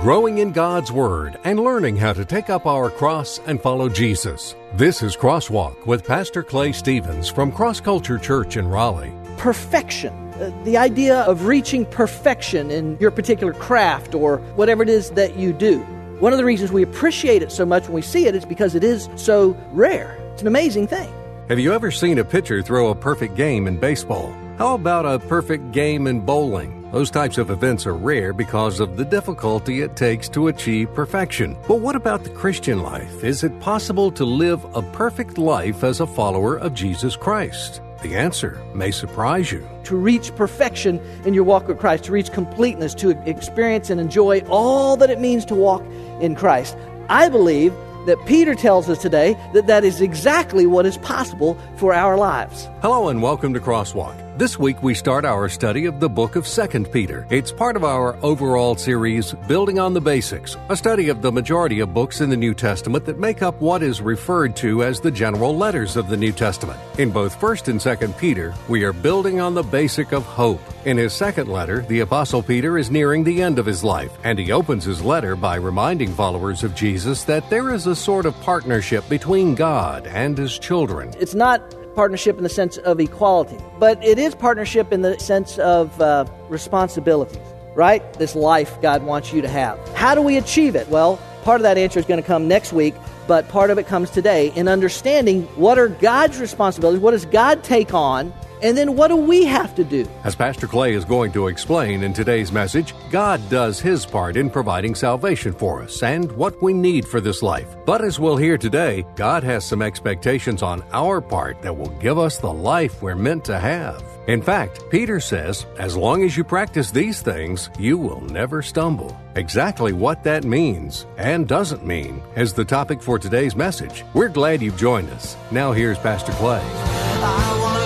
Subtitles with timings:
[0.00, 4.54] growing in God's Word and learning how to take up our cross and follow Jesus.
[4.74, 9.12] This is Crosswalk with Pastor Clay Stevens from Cross Culture Church in Raleigh.
[9.38, 10.12] Perfection.
[10.34, 15.36] Uh, the idea of reaching perfection in your particular craft or whatever it is that
[15.36, 15.80] you do.
[16.20, 18.76] One of the reasons we appreciate it so much when we see it is because
[18.76, 20.16] it is so rare.
[20.32, 21.12] It's an amazing thing.
[21.48, 24.32] Have you ever seen a pitcher throw a perfect game in baseball?
[24.58, 26.77] How about a perfect game in bowling?
[26.90, 31.54] Those types of events are rare because of the difficulty it takes to achieve perfection.
[31.68, 33.22] But what about the Christian life?
[33.22, 37.82] Is it possible to live a perfect life as a follower of Jesus Christ?
[38.00, 39.68] The answer may surprise you.
[39.84, 44.40] To reach perfection in your walk with Christ, to reach completeness, to experience and enjoy
[44.48, 45.84] all that it means to walk
[46.22, 46.74] in Christ.
[47.10, 47.74] I believe
[48.06, 52.66] that Peter tells us today that that is exactly what is possible for our lives.
[52.80, 54.27] Hello and welcome to Crosswalk.
[54.38, 57.26] This week we start our study of the book of 2 Peter.
[57.28, 61.80] It's part of our overall series, Building on the Basics, a study of the majority
[61.80, 65.10] of books in the New Testament that make up what is referred to as the
[65.10, 66.78] general letters of the New Testament.
[66.98, 70.60] In both 1st and 2nd Peter, we are building on the basic of hope.
[70.84, 74.38] In his second letter, the Apostle Peter is nearing the end of his life, and
[74.38, 78.40] he opens his letter by reminding followers of Jesus that there is a sort of
[78.42, 81.12] partnership between God and his children.
[81.18, 85.58] It's not partnership in the sense of equality, but it is partnership in the sense
[85.58, 87.42] of uh, responsibilities,
[87.74, 88.12] right?
[88.12, 89.76] This life God wants you to have.
[89.96, 90.86] How do we achieve it?
[90.86, 92.94] Well, part of that answer is going to come next week,
[93.26, 97.64] but part of it comes today in understanding what are God's responsibilities, what does God
[97.64, 100.08] take on and then what do we have to do?
[100.24, 104.50] As Pastor Clay is going to explain in today's message, God does his part in
[104.50, 107.68] providing salvation for us and what we need for this life.
[107.86, 112.18] But as we'll hear today, God has some expectations on our part that will give
[112.18, 114.02] us the life we're meant to have.
[114.28, 119.18] In fact, Peter says, as long as you practice these things, you will never stumble.
[119.36, 124.04] Exactly what that means and doesn't mean is the topic for today's message.
[124.12, 125.36] We're glad you've joined us.
[125.50, 127.77] Now here's Pastor Clay.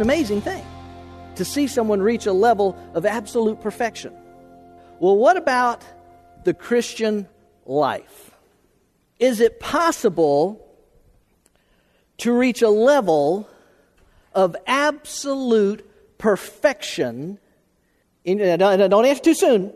[0.00, 0.64] An amazing thing
[1.34, 4.14] to see someone reach a level of absolute perfection.
[4.98, 5.84] Well, what about
[6.44, 7.28] the Christian
[7.66, 8.30] life?
[9.18, 10.66] Is it possible
[12.16, 13.46] to reach a level
[14.34, 15.86] of absolute
[16.16, 17.38] perfection?
[18.24, 19.70] In, don't answer too soon.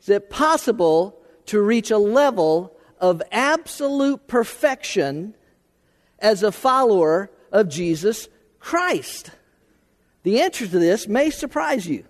[0.00, 1.16] Is it possible
[1.46, 5.34] to reach a level of absolute perfection
[6.18, 8.28] as a follower of Jesus
[8.60, 9.30] Christ?
[10.22, 12.04] The answer to this may surprise you.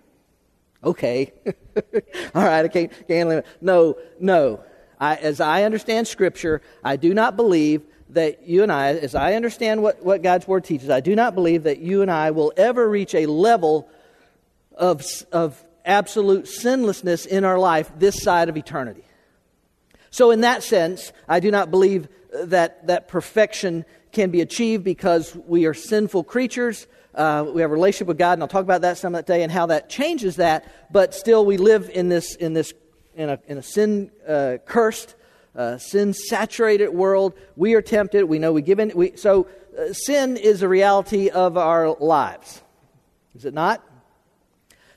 [0.83, 1.31] Okay.
[2.35, 4.63] All right, I can't, can't No, no.
[4.99, 9.33] I, as I understand Scripture, I do not believe that you and I, as I
[9.33, 12.51] understand what, what God's Word teaches, I do not believe that you and I will
[12.57, 13.87] ever reach a level
[14.73, 19.03] of, of absolute sinlessness in our life this side of eternity.
[20.11, 25.35] So, in that sense, I do not believe that, that perfection can be achieved because
[25.47, 26.87] we are sinful creatures.
[27.13, 29.31] Uh, we have a relationship with God, and I'll talk about that some of that
[29.31, 30.65] day and how that changes that.
[30.91, 32.73] But still, we live in this in this
[33.15, 35.15] in a, in a sin uh, cursed,
[35.55, 37.33] uh, sin saturated world.
[37.55, 38.23] We are tempted.
[38.25, 38.91] We know we give in.
[38.95, 39.47] We, so
[39.77, 42.61] uh, sin is a reality of our lives.
[43.35, 43.83] Is it not?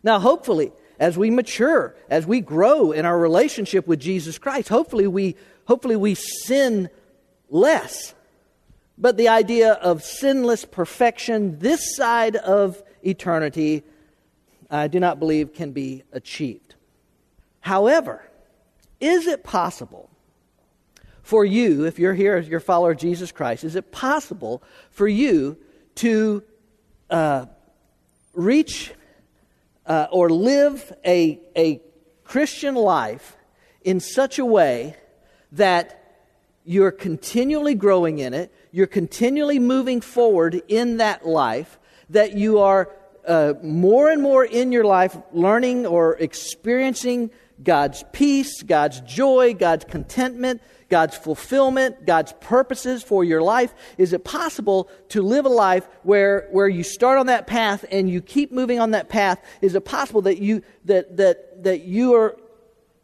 [0.02, 5.08] Now, hopefully, as we mature, as we grow in our relationship with Jesus Christ, hopefully
[5.08, 6.88] we hopefully we sin
[7.50, 8.14] less.
[8.96, 13.82] But the idea of sinless perfection this side of eternity,
[14.70, 16.76] I do not believe can be achieved.
[17.58, 18.22] However,
[19.00, 20.08] is it possible
[21.24, 24.62] for you, if you're here as your follower of Jesus Christ, is it possible
[24.92, 25.56] for you
[25.96, 26.44] to
[27.10, 27.46] uh,
[28.34, 28.92] reach
[29.86, 31.80] uh, or live a, a
[32.24, 33.36] Christian life
[33.82, 34.96] in such a way
[35.52, 35.98] that
[36.64, 41.78] you're continually growing in it, you're continually moving forward in that life,
[42.10, 42.90] that you are
[43.26, 47.30] uh, more and more in your life learning or experiencing
[47.62, 50.62] God's peace, God's joy, God's contentment,
[50.92, 53.74] God's fulfillment, God's purposes for your life?
[53.96, 58.10] Is it possible to live a life where, where you start on that path and
[58.10, 59.42] you keep moving on that path?
[59.62, 62.36] Is it possible that you, that, that, that you are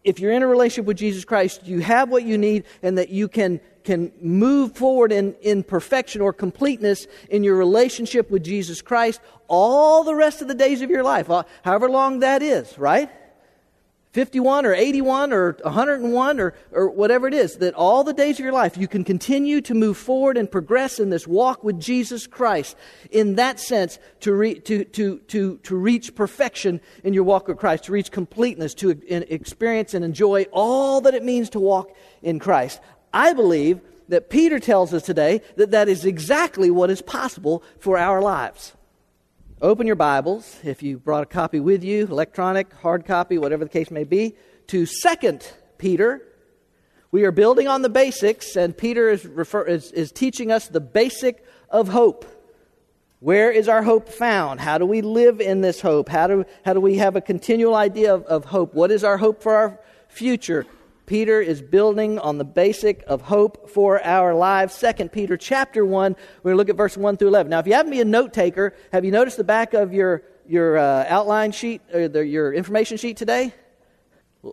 [0.04, 3.08] if you're in a relationship with Jesus Christ, you have what you need and that
[3.08, 8.82] you can, can move forward in, in perfection or completeness in your relationship with Jesus
[8.82, 9.18] Christ
[9.48, 13.10] all the rest of the days of your life, uh, however long that is, right?
[14.12, 18.44] 51 or 81 or 101 or, or whatever it is, that all the days of
[18.44, 22.26] your life you can continue to move forward and progress in this walk with Jesus
[22.26, 22.76] Christ.
[23.10, 27.58] In that sense, to, re, to, to, to, to reach perfection in your walk with
[27.58, 32.38] Christ, to reach completeness, to experience and enjoy all that it means to walk in
[32.38, 32.80] Christ.
[33.12, 37.98] I believe that Peter tells us today that that is exactly what is possible for
[37.98, 38.72] our lives.
[39.60, 43.70] Open your Bibles, if you brought a copy with you, electronic, hard copy, whatever the
[43.70, 44.36] case may be,
[44.68, 46.22] to Second Peter.
[47.10, 50.78] We are building on the basics, and Peter is, refer, is, is teaching us the
[50.78, 52.24] basic of hope.
[53.18, 54.60] Where is our hope found?
[54.60, 56.08] How do we live in this hope?
[56.08, 58.74] How do, how do we have a continual idea of, of hope?
[58.74, 60.66] What is our hope for our future?
[61.08, 64.74] Peter is building on the basic of hope for our lives.
[64.74, 66.12] Second Peter chapter 1,
[66.42, 67.48] we're going to look at verse 1 through 11.
[67.48, 70.22] Now, if you haven't been a note taker, have you noticed the back of your,
[70.46, 73.54] your uh, outline sheet, or the, your information sheet today?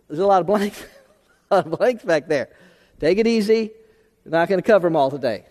[0.08, 0.82] There's a lot of blanks,
[1.50, 2.48] a lot of blanks back there.
[3.00, 3.72] Take it easy.
[4.24, 5.44] We're not going to cover them all today.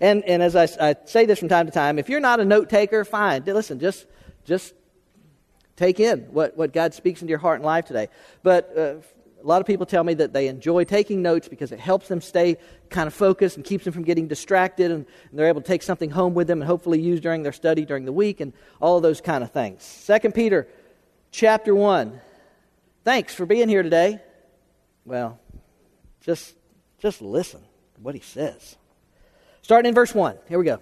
[0.00, 2.44] And, and as I, I say this from time to time, if you're not a
[2.44, 3.44] note taker, fine.
[3.44, 4.06] Listen, just,
[4.44, 4.74] just
[5.76, 8.08] take in what, what God speaks into your heart and life today.
[8.42, 8.94] But uh,
[9.46, 12.20] a lot of people tell me that they enjoy taking notes because it helps them
[12.20, 12.56] stay
[12.90, 15.84] kind of focused and keeps them from getting distracted, and, and they're able to take
[15.84, 19.00] something home with them and hopefully use during their study during the week and all
[19.00, 19.84] those kind of things.
[19.84, 20.66] Second Peter
[21.30, 22.20] chapter 1.
[23.04, 24.20] Thanks for being here today.
[25.04, 25.38] Well,
[26.22, 26.56] just,
[26.98, 28.76] just listen to what he says.
[29.62, 30.38] Starting in verse 1.
[30.48, 30.80] Here we go.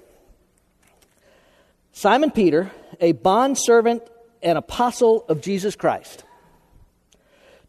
[1.92, 4.02] Simon Peter, a bondservant
[4.42, 6.23] and apostle of Jesus Christ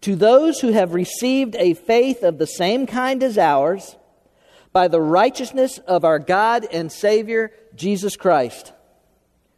[0.06, 3.96] to those who have received a faith of the same kind as ours,
[4.72, 8.72] by the righteousness of our God and Savior, Jesus Christ.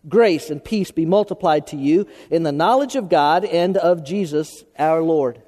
[0.07, 4.63] Grace and peace be multiplied to you in the knowledge of God and of Jesus
[4.79, 5.41] our Lord.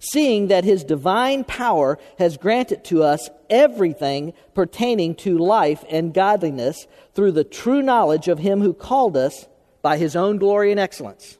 [0.00, 6.88] Seeing that his divine power has granted to us everything pertaining to life and godliness
[7.14, 9.46] through the true knowledge of him who called us
[9.80, 11.38] by his own glory and excellence.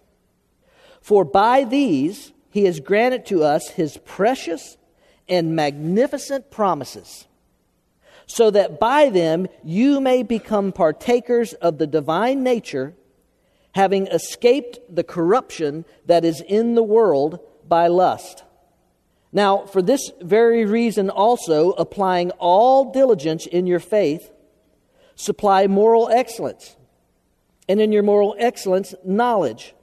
[1.00, 4.76] For by these he has granted to us his precious
[5.26, 7.26] and magnificent promises,
[8.26, 12.94] so that by them you may become partakers of the divine nature,
[13.74, 18.44] having escaped the corruption that is in the world by lust.
[19.32, 24.30] Now, for this very reason also, applying all diligence in your faith,
[25.14, 26.76] supply moral excellence,
[27.66, 29.74] and in your moral excellence, knowledge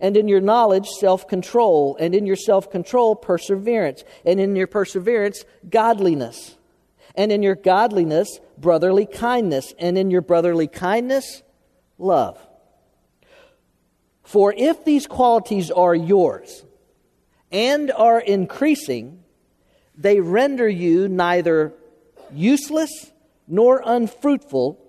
[0.00, 4.66] and in your knowledge, self control, and in your self control, perseverance, and in your
[4.66, 6.56] perseverance, godliness,
[7.14, 11.42] and in your godliness, brotherly kindness, and in your brotherly kindness,
[11.98, 12.38] love.
[14.22, 16.64] For if these qualities are yours
[17.52, 19.22] and are increasing,
[19.96, 21.72] they render you neither
[22.32, 23.12] useless
[23.46, 24.80] nor unfruitful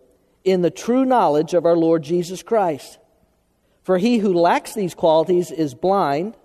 [0.43, 2.97] in the true knowledge of our Lord Jesus Christ.
[3.85, 6.35] For he who lacks these qualities is blind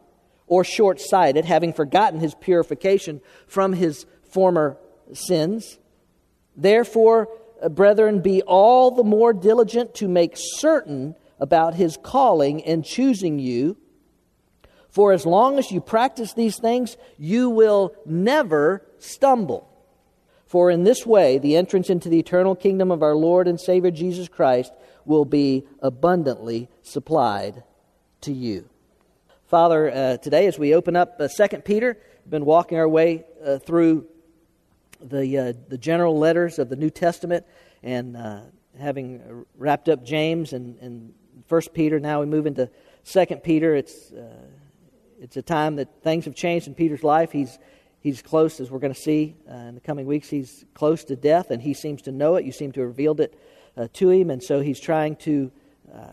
[0.47, 4.77] or short sighted, having forgotten his purification from his former
[5.15, 5.79] sins.
[6.55, 7.29] Therefore,
[7.63, 13.39] uh, brethren, be all the more diligent to make certain about his calling and choosing
[13.39, 13.79] you.
[14.91, 19.67] For as long as you practice these things, you will never stumble.
[20.45, 23.91] For in this way, the entrance into the eternal kingdom of our Lord and Savior
[23.91, 24.75] Jesus Christ
[25.11, 27.65] will be abundantly supplied
[28.21, 28.65] to you.
[29.49, 33.25] Father, uh, today as we open up uh, 2 Peter, we've been walking our way
[33.45, 34.07] uh, through
[35.03, 37.45] the, uh, the general letters of the New Testament
[37.83, 38.43] and uh,
[38.79, 41.13] having wrapped up James and, and
[41.49, 42.71] 1 Peter, now we move into
[43.05, 43.75] 2 Peter.
[43.75, 44.47] It's, uh,
[45.21, 47.33] it's a time that things have changed in Peter's life.
[47.33, 47.59] He's,
[47.99, 51.17] he's close, as we're going to see uh, in the coming weeks, he's close to
[51.17, 52.45] death, and he seems to know it.
[52.45, 53.37] You seem to have revealed it
[53.77, 55.51] uh, to him, and so he's trying to
[55.93, 56.11] uh,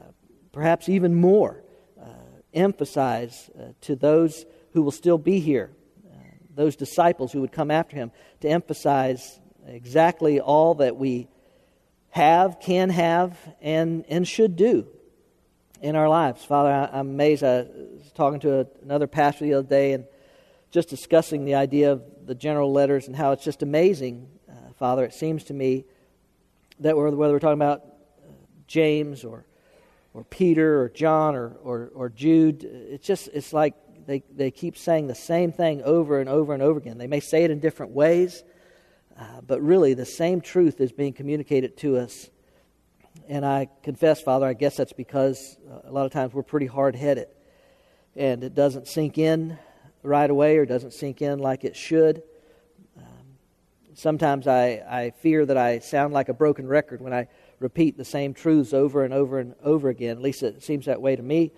[0.52, 1.64] perhaps even more
[2.02, 2.06] uh,
[2.54, 5.72] emphasize uh, to those who will still be here,
[6.56, 8.12] those disciples who would come after him,
[8.42, 11.28] to emphasize exactly all that we
[12.10, 14.88] have, can have, and, and should do
[15.82, 16.44] in our lives.
[16.44, 17.44] Father, I, am amazed.
[17.44, 20.06] I was talking to a, another pastor the other day and
[20.72, 25.06] just discussing the idea of the general letters and how it's just amazing, uh, Father.
[25.06, 25.86] It seems to me
[26.80, 28.32] that whether we're talking about uh,
[28.68, 29.46] James or
[30.14, 33.76] or Peter or John or, or, or Jude, it's just it's like
[34.08, 36.98] they, they keep saying the same thing over and over and over again.
[36.98, 38.44] They may say it in different ways,
[39.20, 42.30] uh, but really the same truth is being communicated to us.
[43.28, 46.68] And I confess, Father, I guess that's because uh, a lot of times we're pretty
[46.68, 47.28] hard headed.
[48.16, 49.60] and it doesn't sink in
[50.02, 52.24] right away or doesn't sink in like it should.
[53.98, 58.06] Sometimes I, I fear that I sound like a broken record when I repeat the
[58.06, 60.18] same truths over and over and over again.
[60.18, 61.52] At least it seems that way to me.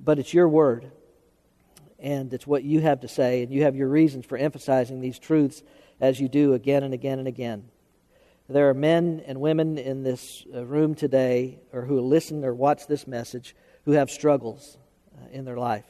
[0.00, 0.90] But it's your word,
[2.00, 5.20] and it's what you have to say, and you have your reasons for emphasizing these
[5.20, 5.62] truths
[6.00, 7.68] as you do again and again and again.
[8.48, 12.88] There are men and women in this uh, room today, or who listen or watch
[12.88, 14.76] this message, who have struggles
[15.16, 15.86] uh, in their life.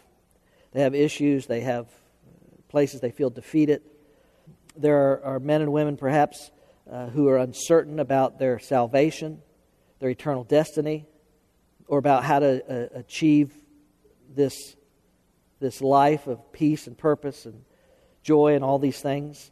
[0.73, 1.87] They have issues, they have
[2.69, 3.81] places they feel defeated.
[4.77, 6.51] There are, men and women, perhaps,
[6.91, 9.41] uh, who are uncertain about their salvation,
[9.99, 11.07] their eternal destiny,
[11.89, 13.53] or about how to uh, achieve
[14.35, 14.77] this,
[15.61, 17.65] this life of peace and purpose and
[18.23, 19.51] joy and all these things.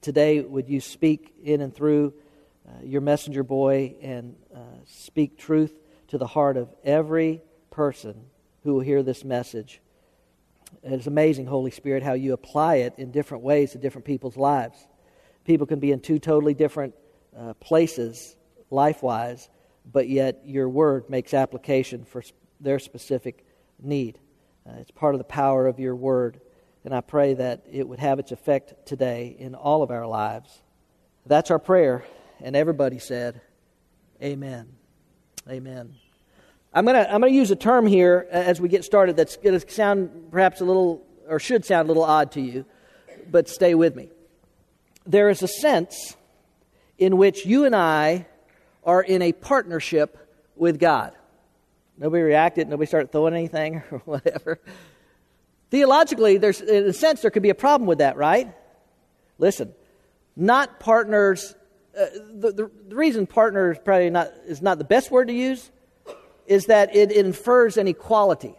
[0.00, 2.14] Today, would you speak in and through
[2.66, 5.74] uh, your messenger boy and uh, speak truth
[6.08, 8.26] to the heart of every person
[8.62, 9.80] who will hear this message?
[10.82, 14.76] It's amazing, Holy Spirit, how you apply it in different ways to different people's lives.
[15.44, 16.94] People can be in two totally different
[17.36, 18.36] uh, places,
[18.70, 19.48] life wise,
[19.90, 22.22] but yet your word makes application for
[22.60, 23.44] their specific
[23.80, 24.18] need.
[24.68, 26.40] Uh, it's part of the power of your word.
[26.84, 30.62] And I pray that it would have its effect today in all of our lives.
[31.26, 32.04] That's our prayer.
[32.40, 33.40] And everybody said,
[34.22, 34.68] Amen.
[35.48, 35.94] Amen.
[36.76, 39.58] I'm going to I'm to use a term here as we get started that's going
[39.58, 42.66] to sound perhaps a little, or should sound a little odd to you,
[43.30, 44.10] but stay with me.
[45.06, 46.16] There is a sense
[46.98, 48.26] in which you and I
[48.84, 50.18] are in a partnership
[50.54, 51.14] with God.
[51.96, 54.60] Nobody reacted, nobody started throwing anything or whatever.
[55.70, 58.52] Theologically, there's, in a sense, there could be a problem with that, right?
[59.38, 59.72] Listen,
[60.36, 61.54] not partners.
[61.98, 62.04] Uh,
[62.34, 65.70] the, the, the, reason partner is probably not is not the best word to use
[66.46, 68.54] is that it infers an equality,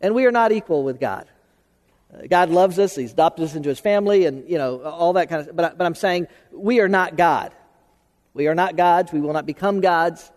[0.00, 1.28] and we are not equal with God.
[2.12, 5.28] Uh, God loves us; He's adopted us into His family, and you know all that
[5.28, 5.54] kind of.
[5.54, 7.54] But but I'm saying we are not God.
[8.32, 9.12] We are not gods.
[9.12, 10.30] We will not become gods.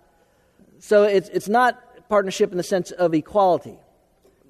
[0.80, 3.78] So it's it's not partnership in the sense of equality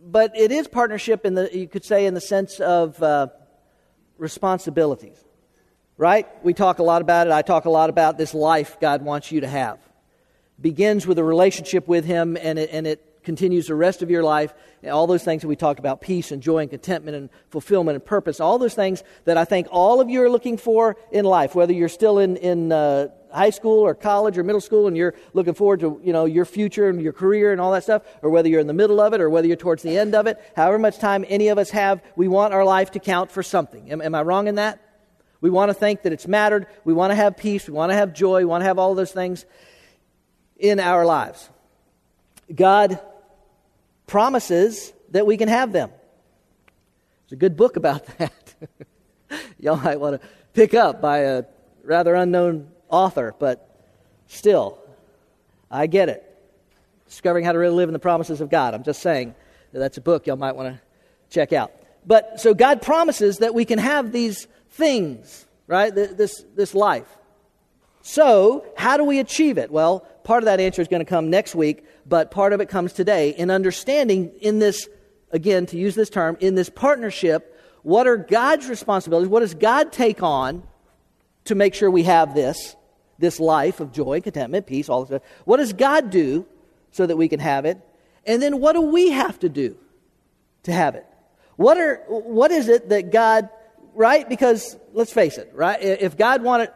[0.07, 3.27] but it is partnership in the, you could say, in the sense of uh,
[4.17, 5.21] responsibilities,
[5.97, 6.27] right?
[6.43, 7.33] We talk a lot about it.
[7.33, 9.79] I talk a lot about this life God wants you to have.
[10.59, 14.23] Begins with a relationship with Him, and it, and it continues the rest of your
[14.23, 14.53] life.
[14.89, 18.05] All those things that we talked about peace and joy and contentment and fulfillment and
[18.05, 21.53] purpose, all those things that I think all of you are looking for in life,
[21.53, 25.13] whether you're still in, in uh, high school or college or middle school and you're
[25.33, 28.29] looking forward to you know, your future and your career and all that stuff, or
[28.29, 30.39] whether you're in the middle of it or whether you're towards the end of it,
[30.55, 33.91] however much time any of us have, we want our life to count for something.
[33.91, 34.79] Am, am I wrong in that?
[35.41, 36.65] We want to think that it's mattered.
[36.83, 37.67] We want to have peace.
[37.67, 38.39] We want to have joy.
[38.39, 39.45] We want to have all those things
[40.59, 41.49] in our lives.
[42.53, 42.99] God
[44.05, 45.91] promises that we can have them.
[47.25, 48.55] There's a good book about that.
[49.59, 51.43] Y'all might want to pick up by a
[51.83, 53.69] rather unknown author, but
[54.27, 54.79] still,
[55.69, 56.23] I get it.
[57.07, 58.73] Discovering how to really live in the promises of God.
[58.73, 59.35] I'm just saying
[59.71, 60.81] that that's a book y'all might want to
[61.29, 61.71] check out.
[62.05, 65.93] But so God promises that we can have these things, right?
[65.93, 67.07] This, this life.
[68.07, 69.69] So, how do we achieve it?
[69.69, 72.69] Well, part of that answer is going to come next week, but part of it
[72.69, 74.87] comes today in understanding in this,
[75.31, 79.27] again, to use this term, in this partnership, what are God's responsibilities?
[79.27, 80.63] What does God take on
[81.43, 82.77] to make sure we have this,
[83.19, 85.29] this life of joy, contentment, peace, all this stuff?
[85.43, 86.45] What does God do
[86.91, 87.77] so that we can have it?
[88.25, 89.75] And then what do we have to do
[90.63, 91.05] to have it?
[91.57, 93.49] What, are, what is it that God,
[93.93, 94.29] right?
[94.29, 95.81] Because let's face it, right?
[95.81, 96.69] If God wanted,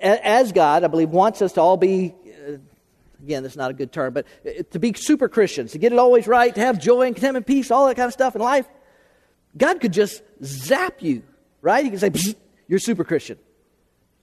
[0.00, 2.56] as God, I believe, wants us to all be, uh,
[3.22, 5.98] again, that's not a good term, but uh, to be super Christians, to get it
[5.98, 8.66] always right, to have joy and contentment, peace, all that kind of stuff in life.
[9.56, 11.22] God could just zap you,
[11.60, 11.84] right?
[11.84, 12.34] He could say,
[12.68, 13.38] you're super Christian.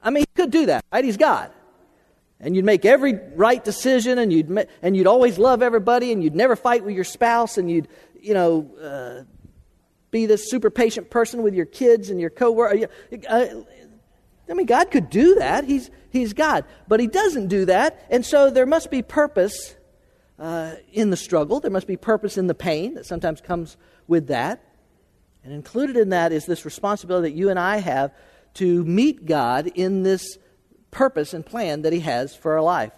[0.02, 1.04] I mean, he could do that, right?
[1.04, 1.52] He's God.
[2.40, 6.36] And you'd make every right decision, and you'd, and you'd always love everybody, and you'd
[6.36, 7.88] never fight with your spouse, and you'd,
[8.22, 9.24] you know, uh,
[10.12, 12.86] be this super patient person with your kids and your co-workers.
[13.28, 13.48] Uh,
[14.50, 15.66] I mean, God could do that.
[15.66, 16.66] He's, he's God.
[16.88, 18.06] But He doesn't do that.
[18.10, 19.76] And so there must be purpose
[20.40, 21.60] uh, in the struggle.
[21.60, 23.78] There must be purpose in the pain that sometimes comes
[24.08, 24.64] with that.
[25.44, 28.14] And included in that is this responsibility that you and I have
[28.56, 30.38] to meet God in this
[30.92, 32.92] purpose and plan that He has for our life.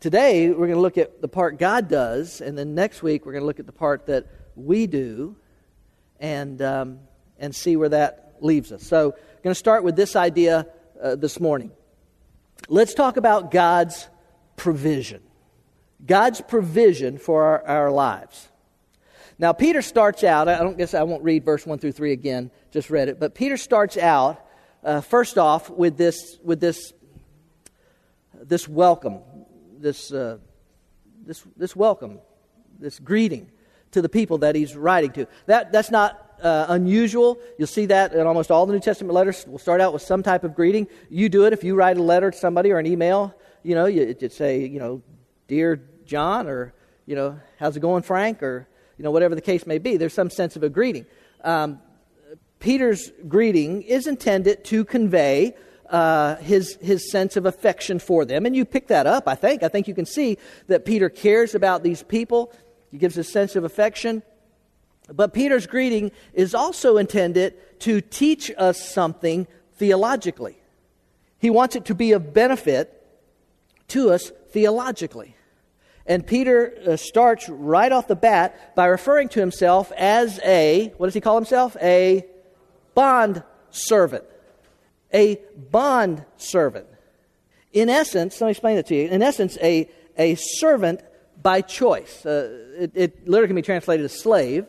[0.00, 3.32] Today, we're going to look at the part God does, and then next week, we're
[3.32, 5.36] going to look at the part that we do
[6.18, 6.98] and, um,
[7.38, 8.82] and see where that leaves us.
[8.82, 10.66] So, I'm going to start with this idea
[11.02, 11.72] uh, this morning.
[12.68, 14.08] Let's talk about God's
[14.56, 15.20] provision.
[16.06, 18.48] God's provision for our, our lives.
[19.38, 22.50] Now, Peter starts out, I don't guess I won't read verse 1 through 3 again,
[22.70, 24.44] just read it, but Peter starts out,
[24.84, 26.92] uh, first off, with this, with this,
[28.34, 29.18] this welcome,
[29.78, 30.38] this, uh,
[31.24, 32.20] this, this welcome,
[32.78, 33.50] this greeting
[33.92, 35.26] to the people that he's writing to.
[35.46, 37.38] That, that's not uh, unusual.
[37.58, 39.44] You'll see that in almost all the New Testament letters.
[39.46, 40.88] We'll start out with some type of greeting.
[41.08, 43.34] You do it if you write a letter to somebody or an email.
[43.62, 45.02] You know, you, you say, you know,
[45.48, 46.74] dear John, or
[47.06, 48.68] you know, how's it going, Frank, or
[48.98, 49.96] you know, whatever the case may be.
[49.96, 51.06] There's some sense of a greeting.
[51.42, 51.80] Um,
[52.58, 55.54] Peter's greeting is intended to convey
[55.90, 58.46] uh, his, his sense of affection for them.
[58.46, 59.62] And you pick that up, I think.
[59.62, 62.52] I think you can see that Peter cares about these people.
[62.90, 64.22] He gives a sense of affection.
[65.08, 70.56] But Peter's greeting is also intended to teach us something theologically.
[71.38, 73.04] He wants it to be of benefit
[73.88, 75.34] to us theologically.
[76.06, 81.06] And Peter uh, starts right off the bat by referring to himself as a, what
[81.06, 81.76] does he call himself?
[81.80, 82.24] A
[82.94, 84.24] bond servant.
[85.14, 85.40] A
[85.70, 86.86] bond servant.
[87.72, 89.08] In essence, let me explain it to you.
[89.08, 91.00] In essence, a, a servant
[91.40, 92.24] by choice.
[92.24, 94.66] Uh, it, it literally can be translated as slave.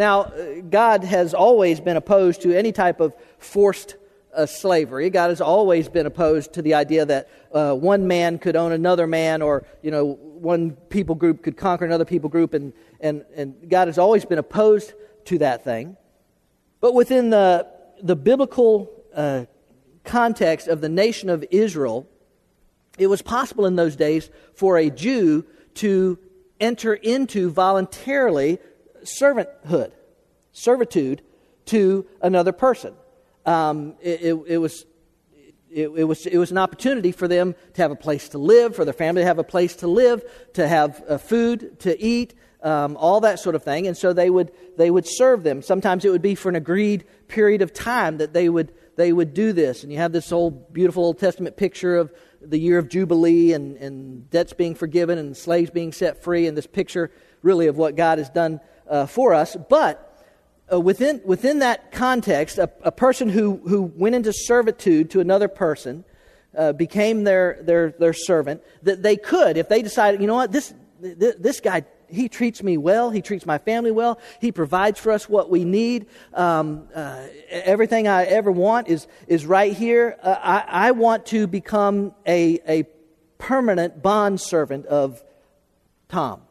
[0.00, 3.96] Now, uh, God has always been opposed to any type of forced
[4.34, 5.10] uh, slavery.
[5.10, 9.06] God has always been opposed to the idea that uh, one man could own another
[9.06, 13.68] man, or you know, one people group could conquer another people group, and and and
[13.68, 14.94] God has always been opposed
[15.26, 15.98] to that thing.
[16.80, 17.66] But within the
[18.00, 19.44] the biblical uh,
[20.04, 22.08] context of the nation of Israel,
[22.96, 26.18] it was possible in those days for a Jew to
[26.58, 28.60] enter into voluntarily
[29.04, 29.92] servanthood,
[30.52, 31.22] servitude
[31.66, 32.94] to another person.
[33.46, 34.84] Um, it, it, it, was,
[35.70, 38.76] it, it, was, it was an opportunity for them to have a place to live,
[38.76, 40.22] for their family to have a place to live,
[40.54, 43.86] to have uh, food to eat, um, all that sort of thing.
[43.86, 45.62] And so they would, they would serve them.
[45.62, 49.32] Sometimes it would be for an agreed period of time that they would, they would
[49.32, 49.82] do this.
[49.82, 53.76] And you have this old beautiful Old Testament picture of the year of Jubilee and,
[53.76, 57.10] and debts being forgiven and slaves being set free, and this picture
[57.42, 59.56] really of what God has done uh, for us.
[59.68, 60.06] But
[60.70, 65.48] uh, within, within that context, a, a, person who, who went into servitude to another
[65.48, 66.04] person
[66.56, 70.52] uh, became their, their, their servant, that they could, if they decided, you know what,
[70.52, 75.12] this, this guy, he treats me well, he treats my family well, he provides for
[75.12, 76.06] us what we need.
[76.34, 80.18] Um, uh, everything I ever want is, is right here.
[80.22, 82.84] Uh, I, I want to become a, a
[83.38, 85.22] permanent bond servant of
[86.08, 86.42] Tom.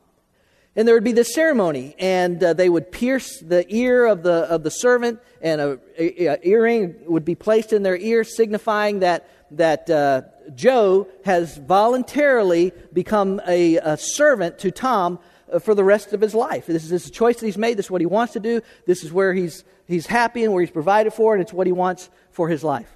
[0.79, 4.49] And there would be this ceremony, and uh, they would pierce the ear of the,
[4.49, 9.89] of the servant, and a, earring would be placed in their ear, signifying that, that
[9.89, 10.21] uh,
[10.55, 15.19] Joe has voluntarily become a, a servant to Tom
[15.51, 16.67] uh, for the rest of his life.
[16.67, 17.75] This is, this is a choice that he's made.
[17.75, 18.61] This is what he wants to do.
[18.85, 21.73] This is where he's, he's happy and where he's provided for, and it's what he
[21.73, 22.95] wants for his life.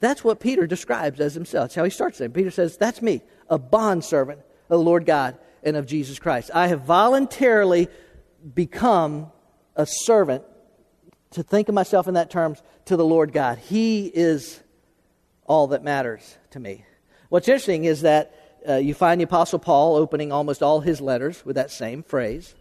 [0.00, 1.64] That's what Peter describes as himself.
[1.64, 2.32] That's how he starts it.
[2.32, 4.38] Peter says, That's me, a bondservant
[4.70, 6.50] of the Lord God and of Jesus Christ.
[6.54, 7.88] I have voluntarily
[8.54, 9.30] become
[9.76, 10.44] a servant,
[11.32, 13.58] to think of myself in that terms, to the Lord God.
[13.58, 14.60] He is
[15.46, 16.84] all that matters to me.
[17.28, 18.34] What's interesting is that
[18.68, 22.54] uh, you find the Apostle Paul opening almost all his letters with that same phrase.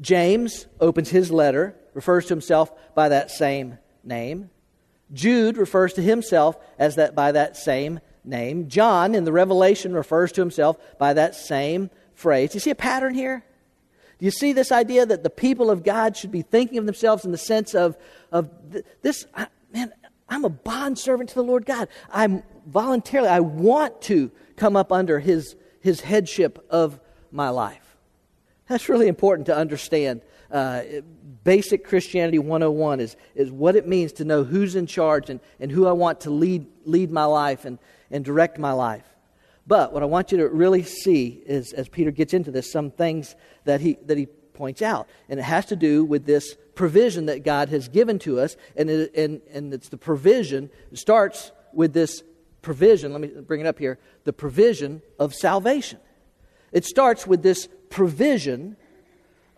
[0.00, 4.50] James opens his letter, refers to himself by that same name.
[5.12, 8.68] Jude refers to himself as that by that same name.
[8.68, 12.52] John in the Revelation refers to himself by that same phrase.
[12.52, 13.44] You see a pattern here?
[14.18, 17.24] Do you see this idea that the people of God should be thinking of themselves
[17.24, 17.96] in the sense of,
[18.32, 18.50] of
[19.00, 19.26] this,
[19.72, 19.92] man,
[20.28, 21.88] I'm a bondservant to the Lord God.
[22.12, 26.98] I'm voluntarily, I want to come up under his, his headship of
[27.30, 27.96] my life.
[28.68, 30.22] That's really important to understand.
[30.50, 30.82] Uh,
[31.44, 35.70] basic Christianity 101 is, is what it means to know who's in charge and, and
[35.70, 37.78] who I want to lead, lead my life and,
[38.10, 39.04] and direct my life.
[39.68, 42.90] But what I want you to really see is, as Peter gets into this, some
[42.90, 45.08] things that he, that he points out.
[45.28, 48.56] And it has to do with this provision that God has given to us.
[48.76, 52.22] And, it, and, and it's the provision, it starts with this
[52.62, 53.12] provision.
[53.12, 55.98] Let me bring it up here the provision of salvation.
[56.72, 58.76] It starts with this provision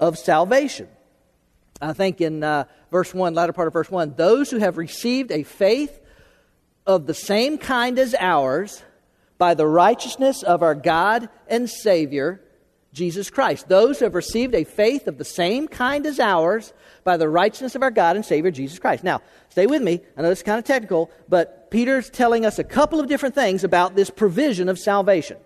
[0.01, 0.89] of salvation.
[1.81, 5.31] I think in uh, verse 1, latter part of verse 1, those who have received
[5.31, 6.01] a faith
[6.85, 8.83] of the same kind as ours
[9.41, 12.43] by the righteousness of our God and Savior,
[12.93, 13.71] Jesus Christ.
[13.71, 16.75] Those who have received a faith of the same kind as ours
[17.05, 19.03] by the righteousness of our God and Savior, Jesus Christ.
[19.03, 20.03] Now, stay with me.
[20.15, 23.65] I know it's kind of technical, but Peter's telling us a couple of different things
[23.65, 25.39] about this provision of salvation.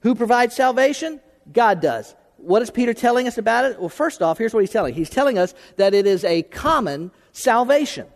[0.00, 1.18] Who provides salvation?
[1.50, 2.14] God does.
[2.36, 3.80] what is Peter telling us about it?
[3.80, 4.92] Well, first off, here's what he's telling.
[4.92, 8.06] He's telling us that it is a common salvation.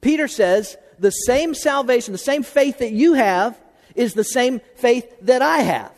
[0.00, 3.60] Peter says the same salvation, the same faith that you have,
[3.94, 5.92] is the same faith that I have.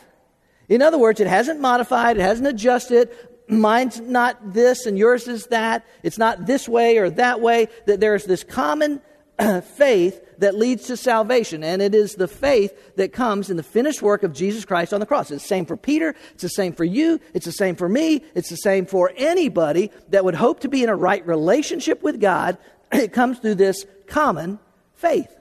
[0.68, 3.10] In other words, it hasn't modified, it hasn't adjusted.
[3.48, 5.84] Mine's not this and yours is that.
[6.02, 7.68] It's not this way or that way.
[7.86, 9.02] That there's this common
[9.76, 11.62] faith that leads to salvation.
[11.62, 15.00] And it is the faith that comes in the finished work of Jesus Christ on
[15.00, 15.30] the cross.
[15.30, 16.14] It's the same for Peter.
[16.32, 17.20] It's the same for you.
[17.34, 18.24] It's the same for me.
[18.34, 22.20] It's the same for anybody that would hope to be in a right relationship with
[22.20, 22.58] God.
[22.92, 24.58] It comes through this common
[24.96, 25.34] faith.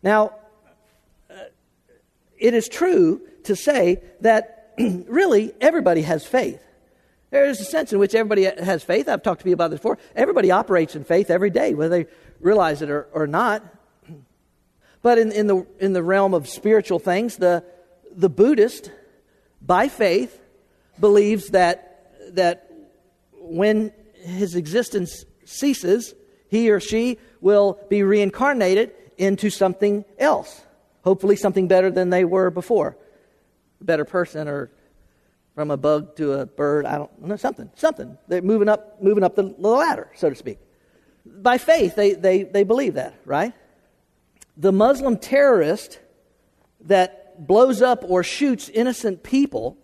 [0.00, 0.34] Now,
[2.38, 6.62] it is true to say that really everybody has faith.
[7.30, 9.08] There is a sense in which everybody has faith.
[9.08, 9.98] I've talked to you about this before.
[10.16, 13.62] Everybody operates in faith every day, whether they realize it or, or not.
[15.00, 17.62] But in, in, the, in the realm of spiritual things, the,
[18.10, 18.90] the Buddhist,
[19.62, 20.40] by faith,
[20.98, 22.68] believes that, that
[23.34, 26.14] when his existence ceases,
[26.48, 30.62] he or she will be reincarnated into something else.
[31.08, 32.94] Hopefully, something better than they were before.
[33.80, 34.70] A better person or
[35.54, 36.84] from a bug to a bird.
[36.84, 38.18] I don't know, something, something.
[38.28, 40.58] They're moving up, moving up the, ladder, so to speak.
[41.24, 43.54] By faith, they, they, they believe that, right?
[44.58, 45.98] The Muslim terrorist
[46.82, 49.78] that blows up or shoots innocent people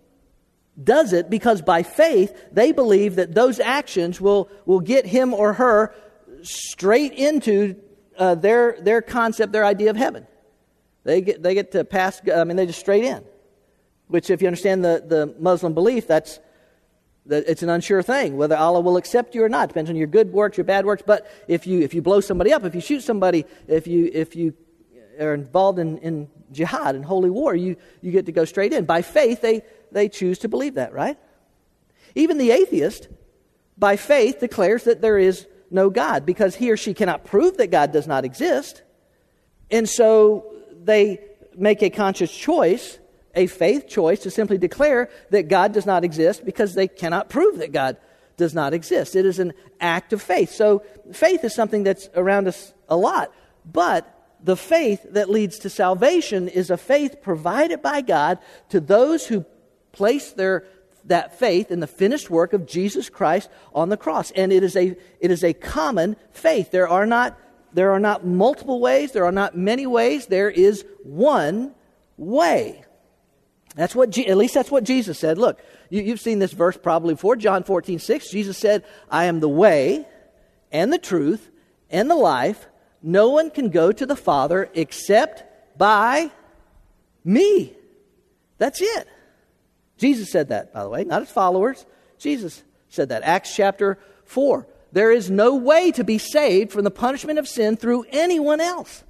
[0.83, 5.53] does it because by faith they believe that those actions will, will get him or
[5.53, 5.95] her
[6.43, 7.81] straight into
[8.15, 10.27] uh, their, their concept, their idea of heaven.
[11.05, 13.23] They get, they get to pass, I mean, they just straight in.
[14.07, 16.39] Which, if you understand the, the Muslim belief, that's
[17.27, 19.69] that it's an unsure thing whether Allah will accept you or not.
[19.69, 21.01] Depends on your good works, your bad works.
[21.03, 24.35] But if you if you blow somebody up, if you shoot somebody, if you if
[24.35, 24.53] you
[25.19, 28.85] are involved in, in jihad and holy war, you, you get to go straight in.
[28.85, 31.17] By faith, they, they choose to believe that, right?
[32.15, 33.07] Even the atheist,
[33.77, 37.71] by faith, declares that there is no God because he or she cannot prove that
[37.71, 38.83] God does not exist.
[39.71, 40.54] And so
[40.85, 41.19] they
[41.57, 42.99] make a conscious choice
[43.35, 47.59] a faith choice to simply declare that God does not exist because they cannot prove
[47.59, 47.97] that God
[48.37, 49.15] does not exist.
[49.15, 50.51] It is an act of faith.
[50.51, 53.33] So faith is something that's around us a lot.
[53.65, 54.11] But
[54.43, 59.45] the faith that leads to salvation is a faith provided by God to those who
[59.91, 60.65] place their
[61.05, 64.31] that faith in the finished work of Jesus Christ on the cross.
[64.31, 66.71] And it is a it is a common faith.
[66.71, 67.37] There are not
[67.75, 71.75] there are not multiple ways, there are not many ways, there is one
[72.15, 72.85] way.
[73.75, 75.37] That's what, at least that's what Jesus said.
[75.37, 75.59] Look,
[75.89, 78.31] you, have seen this verse probably before, John 14, 6.
[78.31, 80.07] Jesus said, I am the way
[80.71, 81.51] and the truth
[81.89, 82.65] and the life.
[83.03, 85.43] No one can go to the Father except
[85.77, 86.31] by
[87.25, 87.73] me.
[88.57, 89.07] That's it.
[89.97, 91.85] Jesus said that, by the way, not his followers.
[92.19, 93.23] Jesus said that.
[93.23, 94.65] Acts chapter 4.
[94.95, 99.03] There is no way to be saved from the punishment of sin through anyone else.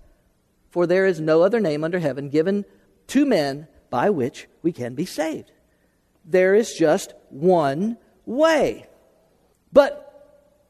[0.71, 2.65] For there is no other name under heaven given
[3.09, 5.51] to men by which we can be saved.
[6.25, 8.87] There is just one way.
[9.71, 10.01] But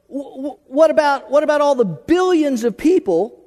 [0.08, 3.42] what, about, what about all the billions of people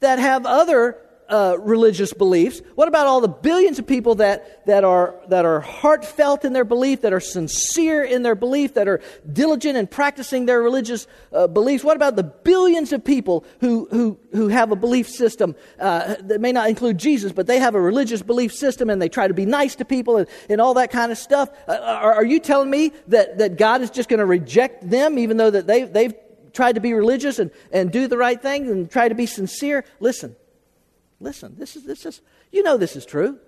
[0.00, 0.96] that have other
[1.28, 2.60] uh, religious beliefs?
[2.74, 6.64] What about all the billions of people that, that, are, that are heartfelt in their
[6.64, 9.00] belief, that are sincere in their belief, that are
[9.32, 11.84] diligent in practicing their religious uh, beliefs?
[11.84, 16.40] What about the billions of people who, who, who have a belief system uh, that
[16.40, 19.34] may not include Jesus, but they have a religious belief system and they try to
[19.34, 21.50] be nice to people and, and all that kind of stuff?
[21.68, 25.18] Uh, are, are you telling me that, that God is just going to reject them
[25.18, 26.14] even though that they've, they've
[26.52, 29.84] tried to be religious and, and do the right thing and try to be sincere?
[30.00, 30.36] Listen.
[31.20, 32.20] Listen, this is, this is,
[32.52, 33.38] you know this is true.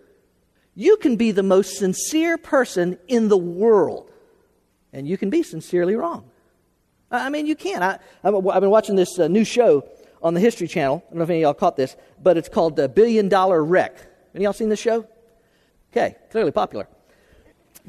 [0.74, 4.10] You can be the most sincere person in the world,
[4.92, 6.30] and you can be sincerely wrong.
[7.10, 7.82] I mean, you can.
[7.82, 9.88] I, I've been watching this uh, new show
[10.22, 11.02] on the History Channel.
[11.06, 13.64] I don't know if any of y'all caught this, but it's called uh, Billion Dollar
[13.64, 13.96] Wreck.
[14.34, 15.06] Any y'all seen this show?
[15.90, 16.86] Okay, clearly popular.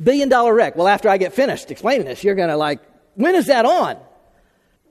[0.01, 0.75] Billion Dollar Wreck.
[0.75, 2.79] Well, after I get finished explaining this, you're going to like,
[3.15, 3.97] when is that on?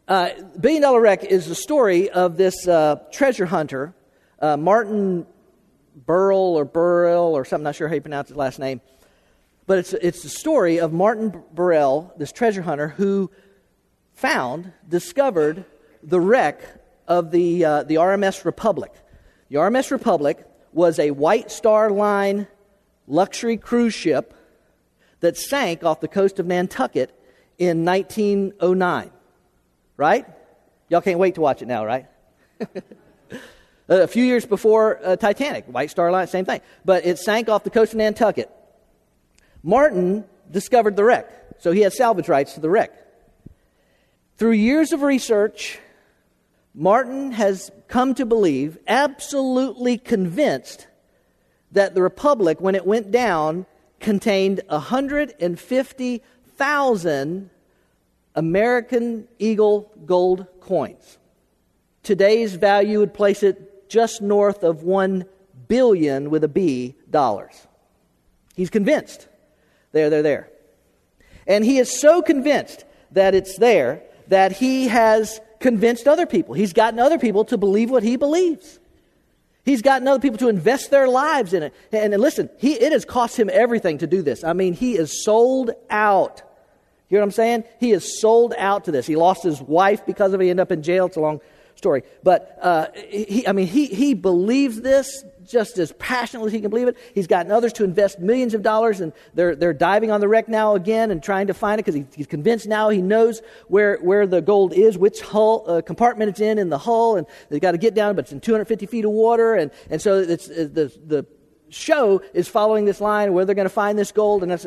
[0.07, 3.95] Uh, Billion Dollar Wreck is the story of this uh, treasure hunter
[4.41, 5.27] uh, Martin
[6.07, 8.81] Burrell or Burrell or something, not sure how you pronounce his last name.
[9.67, 13.31] But it's, it's the story of Martin Burrell, this treasure hunter, who
[14.15, 15.65] found, discovered
[16.03, 16.63] the wreck
[17.07, 18.93] of the, uh, the RMS Republic.
[19.49, 22.47] The RMS Republic was a White Star Line
[23.07, 24.35] luxury cruise ship
[25.21, 27.11] that sank off the coast of Nantucket
[27.59, 29.11] in 1909.
[29.97, 30.27] Right?
[30.89, 32.07] Y'all can't wait to watch it now, right?
[33.89, 36.61] A few years before uh, Titanic, White Star Line, same thing.
[36.85, 38.51] But it sank off the coast of Nantucket.
[39.63, 42.93] Martin discovered the wreck, so he has salvage rights to the wreck.
[44.37, 45.79] Through years of research,
[46.75, 50.87] Martin has come to believe, absolutely convinced,
[51.73, 53.67] that the Republic, when it went down,
[54.01, 57.51] contained 150,000
[58.35, 61.19] American Eagle gold coins.
[62.03, 65.25] Today's value would place it just north of 1
[65.67, 67.67] billion with a B dollars.
[68.57, 69.29] He's convinced.
[69.93, 70.51] There, there, there.
[71.47, 76.55] And he is so convinced that it's there that he has convinced other people.
[76.55, 78.79] He's gotten other people to believe what he believes.
[79.65, 81.75] He's gotten other people to invest their lives in it.
[81.93, 84.45] And, listen, he, it has cost him everything to do this.
[84.45, 86.43] I mean, he is sold out.
[87.09, 87.65] You know what I'm saying?
[87.79, 89.07] He is sold out to this.
[89.07, 90.45] He lost his wife because of it.
[90.45, 91.07] He ended up in jail.
[91.07, 91.41] It's a long
[91.79, 92.03] story.
[92.25, 96.69] But uh, he, I mean, he, he believes this just as passionately as he can
[96.69, 96.99] believe it.
[97.15, 100.49] He's gotten others to invest millions of dollars, and they're, they're diving on the wreck
[100.49, 103.97] now again and trying to find it because he, he's convinced now he knows where,
[103.99, 107.63] where the gold is, which hull uh, compartment it's in in the hull, and they've
[107.63, 110.51] got to get down, but it's in 250 feet of water, and, and so it's,
[110.51, 111.27] uh, the, the
[111.71, 114.67] show is following this line where they're going to find this gold, and that's,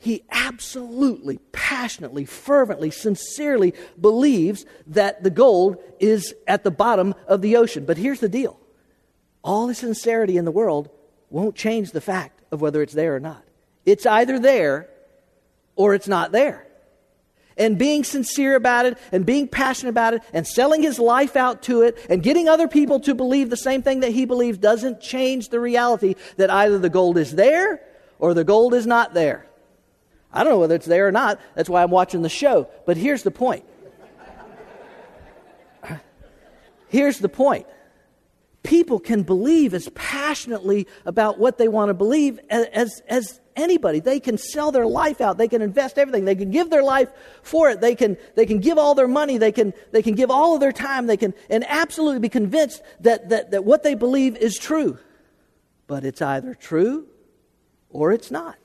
[0.00, 7.56] he absolutely, passionately, fervently, sincerely believes that the gold is at the bottom of the
[7.56, 7.84] ocean.
[7.84, 8.58] But here's the deal
[9.44, 10.88] all the sincerity in the world
[11.28, 13.44] won't change the fact of whether it's there or not.
[13.84, 14.88] It's either there
[15.76, 16.66] or it's not there.
[17.58, 21.62] And being sincere about it and being passionate about it and selling his life out
[21.64, 25.02] to it and getting other people to believe the same thing that he believes doesn't
[25.02, 27.82] change the reality that either the gold is there
[28.18, 29.46] or the gold is not there.
[30.32, 31.40] I don't know whether it's there or not.
[31.54, 32.68] That's why I'm watching the show.
[32.86, 33.64] But here's the point.
[36.88, 37.66] Here's the point
[38.62, 44.00] people can believe as passionately about what they want to believe as, as anybody.
[44.00, 45.38] They can sell their life out.
[45.38, 46.26] They can invest everything.
[46.26, 47.08] They can give their life
[47.42, 47.80] for it.
[47.80, 49.38] They can, they can give all their money.
[49.38, 51.06] They can, they can give all of their time.
[51.06, 54.98] They can, and absolutely be convinced that, that, that what they believe is true.
[55.86, 57.06] But it's either true
[57.88, 58.56] or it's not.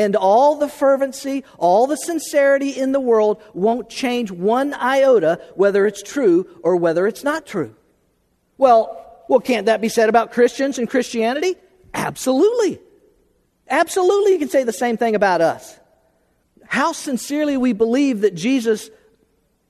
[0.00, 5.86] And all the fervency, all the sincerity in the world won't change one iota whether
[5.86, 7.74] it's true or whether it's not true.
[8.56, 8.96] Well,
[9.28, 11.54] well, can't that be said about Christians and Christianity?
[11.92, 12.80] Absolutely.
[13.68, 15.78] Absolutely, you can say the same thing about us.
[16.64, 18.88] How sincerely we believe that Jesus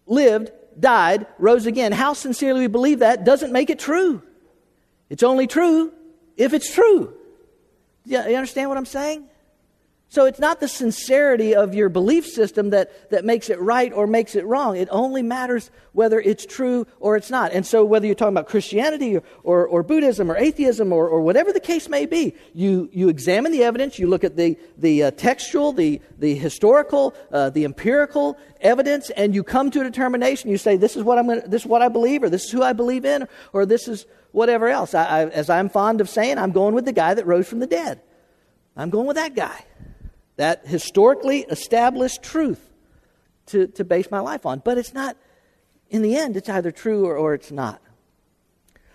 [0.07, 4.23] lived, died, rose again, how sincerely we believe that doesn't make it true.
[5.09, 5.93] It's only true
[6.37, 7.15] if it's true.
[8.05, 9.27] You understand what I'm saying?
[10.11, 14.09] So it's not the sincerity of your belief system that, that makes it right or
[14.09, 14.77] makes it wrong.
[14.77, 17.53] It only matters whether it's true or it's not.
[17.53, 21.21] And so whether you're talking about Christianity or, or, or Buddhism or atheism or, or
[21.21, 25.05] whatever the case may be, you, you examine the evidence, you look at the, the
[25.05, 30.51] uh, textual, the, the historical, uh, the empirical evidence, and you come to a determination.
[30.51, 32.51] You say, this is what, I'm gonna, this is what I believe, or this is
[32.51, 34.93] who I believe in, or this is whatever else.
[34.93, 37.61] I, I, as I'm fond of saying, I'm going with the guy that rose from
[37.61, 38.01] the dead.
[38.77, 39.67] I'm going with that guy
[40.41, 42.71] that historically established truth
[43.45, 44.63] to, to base my life on.
[44.65, 45.19] But it's not,
[45.91, 47.83] in the end, it's either true or, or it's not.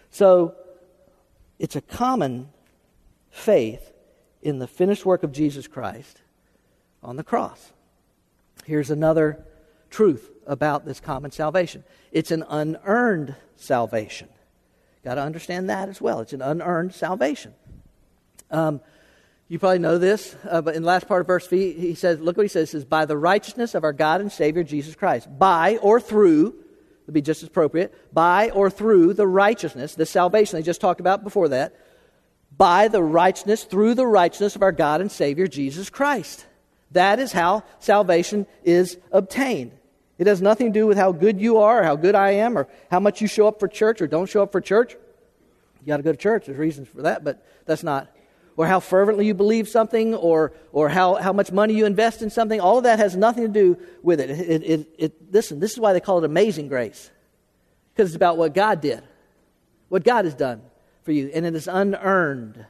[0.09, 0.55] So
[1.59, 2.49] it's a common
[3.29, 3.93] faith
[4.41, 6.19] in the finished work of Jesus Christ
[7.03, 7.73] on the cross.
[8.65, 9.45] Here's another
[9.91, 14.29] truth about this common salvation it's an unearned salvation.
[15.03, 16.21] Got to understand that as well.
[16.21, 17.53] It's an unearned salvation.
[18.49, 18.81] Um,
[19.47, 22.19] you probably know this, uh, but in the last part of verse 3, he says,
[22.19, 24.95] look what he says, he says, by the righteousness of our God and Savior Jesus
[24.95, 25.27] Christ.
[25.37, 26.55] By or through,
[27.05, 30.99] would be just as appropriate, by or through the righteousness, the salvation they just talked
[30.99, 31.75] about before that,
[32.57, 36.45] by the righteousness, through the righteousness of our God and Savior Jesus Christ.
[36.91, 39.73] That is how salvation is obtained.
[40.17, 42.57] It has nothing to do with how good you are, or how good I am,
[42.57, 44.95] or how much you show up for church or don't show up for church.
[45.81, 46.45] You got to go to church.
[46.45, 48.09] There's reasons for that, but that's not
[48.57, 52.29] or how fervently you believe something or, or how, how much money you invest in
[52.29, 52.59] something.
[52.61, 54.29] All of that has nothing to do with it.
[54.29, 55.33] It, it, it.
[55.33, 57.11] Listen, this is why they call it amazing grace.
[57.93, 59.03] Because it's about what God did,
[59.89, 60.61] what God has done
[61.03, 62.65] for you, and it is unearned.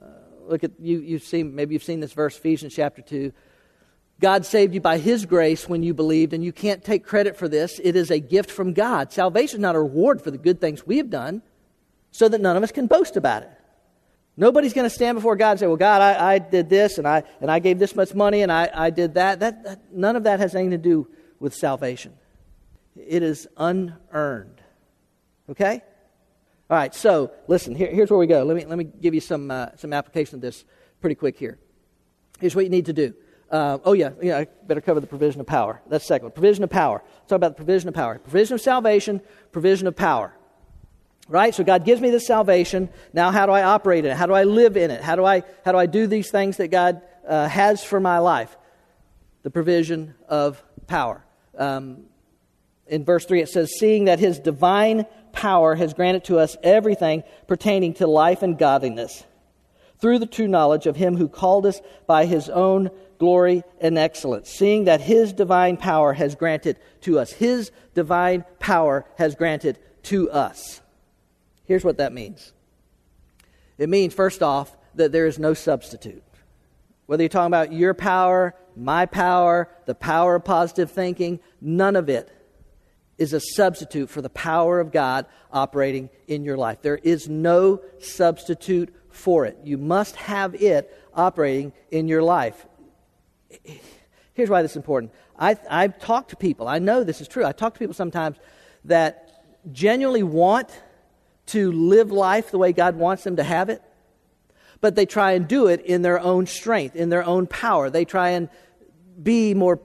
[0.00, 0.06] Uh,
[0.46, 3.32] look at you, you've seen, maybe you've seen this verse, Ephesians chapter 2.
[4.20, 7.48] God saved you by His grace when you believed, and you can't take credit for
[7.48, 7.80] this.
[7.82, 9.12] It is a gift from God.
[9.12, 11.42] Salvation is not a reward for the good things we have done,
[12.10, 13.50] so that none of us can boast about it.
[14.36, 17.06] Nobody's going to stand before God and say, Well, God, I, I, did this and
[17.06, 19.40] I, and I gave this much money and I, I did that.
[19.40, 19.92] That, that.
[19.92, 22.14] None of that has anything to do with salvation.
[22.96, 24.60] It is unearned.
[25.50, 25.82] Okay?
[26.70, 28.42] All right, so listen, here, here's where we go.
[28.42, 30.64] Let me, let me give you some, uh, some application of this
[31.00, 31.58] pretty quick here.
[32.40, 33.14] Here's what you need to do.
[33.50, 35.80] Uh, oh, yeah, yeah, I better cover the provision of power.
[35.88, 36.32] That's second one.
[36.32, 37.02] Provision of power.
[37.04, 38.18] Let's talk about the provision of power.
[38.18, 39.20] Provision of salvation,
[39.52, 40.34] provision of power.
[41.28, 41.54] Right?
[41.54, 42.90] So God gives me this salvation.
[43.12, 44.16] Now, how do I operate in it?
[44.16, 45.00] How do I live in it?
[45.00, 48.18] How do I, how do, I do these things that God uh, has for my
[48.18, 48.54] life?
[49.42, 51.24] The provision of power.
[51.56, 52.04] Um,
[52.86, 57.22] in verse 3, it says, Seeing that his divine power has granted to us everything
[57.46, 59.24] pertaining to life and godliness,
[59.98, 64.50] through the true knowledge of him who called us by his own glory and excellence,
[64.50, 67.32] seeing that his divine power has granted to us.
[67.32, 70.82] His divine power has granted to us.
[71.64, 72.52] Here's what that means
[73.76, 76.22] it means, first off, that there is no substitute.
[77.06, 82.08] Whether you're talking about your power, my power, the power of positive thinking, none of
[82.08, 82.30] it
[83.18, 86.82] is a substitute for the power of God operating in your life.
[86.82, 89.58] There is no substitute for it.
[89.62, 92.66] You must have it operating in your life.
[94.32, 95.12] Here's why this is important.
[95.38, 97.44] I, I've talked to people, I know this is true.
[97.44, 98.36] I talk to people sometimes
[98.84, 100.70] that genuinely want
[101.46, 103.82] to live life the way God wants them to have it,
[104.80, 107.90] but they try and do it in their own strength, in their own power.
[107.90, 108.48] They try and
[109.22, 109.80] be more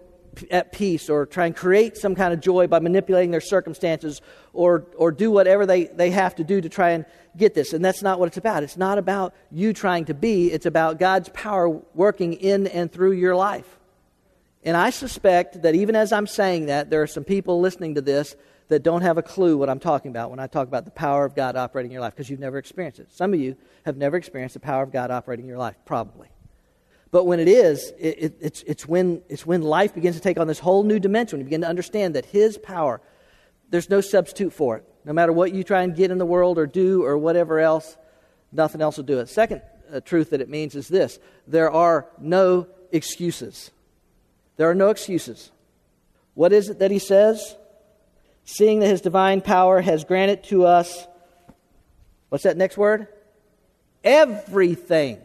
[0.52, 4.22] at peace or try and create some kind of joy by manipulating their circumstances
[4.54, 7.06] or, or do whatever they, they have to do to try and
[7.38, 7.74] get this.
[7.74, 8.64] And that's not what it's about.
[8.64, 13.14] It's not about you trying to be, it's about God's power working in and through
[13.14, 13.80] your life.
[14.64, 18.02] And I suspect that even as I'm saying that, there are some people listening to
[18.02, 18.36] this
[18.70, 21.26] that don't have a clue what I'm talking about when I talk about the power
[21.26, 23.12] of God operating in your life because you've never experienced it.
[23.12, 26.30] Some of you have never experienced the power of God operating in your life, probably.
[27.12, 30.40] But when it is, it, it, it's, it's, when, it's when life begins to take
[30.40, 31.40] on this whole new dimension.
[31.40, 33.02] You begin to understand that His power,
[33.72, 34.86] there's no substitute for it.
[35.04, 37.98] No matter what you try and get in the world or do or whatever else,
[38.52, 39.30] nothing else will do it.
[39.30, 43.72] Second uh, truth that it means is this there are no excuses.
[44.58, 45.52] There are no excuses.
[46.36, 47.56] What is it that He says?
[48.50, 51.08] Seeing that his divine power has granted to us,
[52.30, 53.08] what's that next word?
[54.04, 55.20] Everything.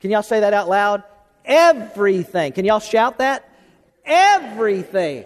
[0.00, 1.02] Can y'all say that out loud?
[1.44, 2.52] Everything.
[2.52, 3.48] Can y'all shout that?
[4.04, 5.24] Everything.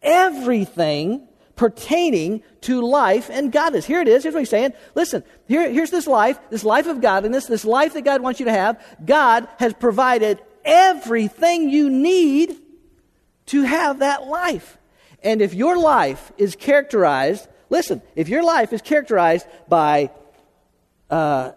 [0.00, 3.84] Everything pertaining to life and godliness.
[3.84, 4.22] Here it is.
[4.22, 4.72] Here's what he's saying.
[4.94, 8.46] Listen, here, here's this life, this life of godliness, this life that God wants you
[8.46, 8.80] to have.
[9.04, 12.56] God has provided everything you need
[13.46, 14.78] to have that life.
[15.24, 20.10] And if your life is characterized, listen, if your life is characterized by
[21.10, 21.52] uh,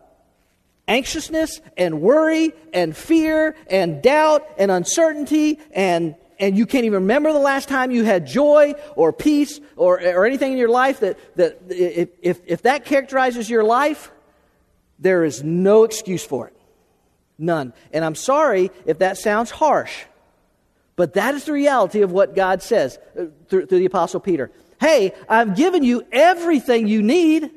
[0.87, 7.31] anxiousness and worry and fear and doubt and uncertainty and and you can't even remember
[7.31, 11.17] the last time you had joy or peace or, or anything in your life that,
[11.37, 14.11] that if, if that characterizes your life,
[14.99, 16.53] there is no excuse for it.
[17.37, 17.73] None.
[17.93, 20.05] And I'm sorry if that sounds harsh.
[20.95, 24.51] But that is the reality of what God says uh, through, through, the Apostle Peter.
[24.79, 27.51] Hey, I've given you everything you need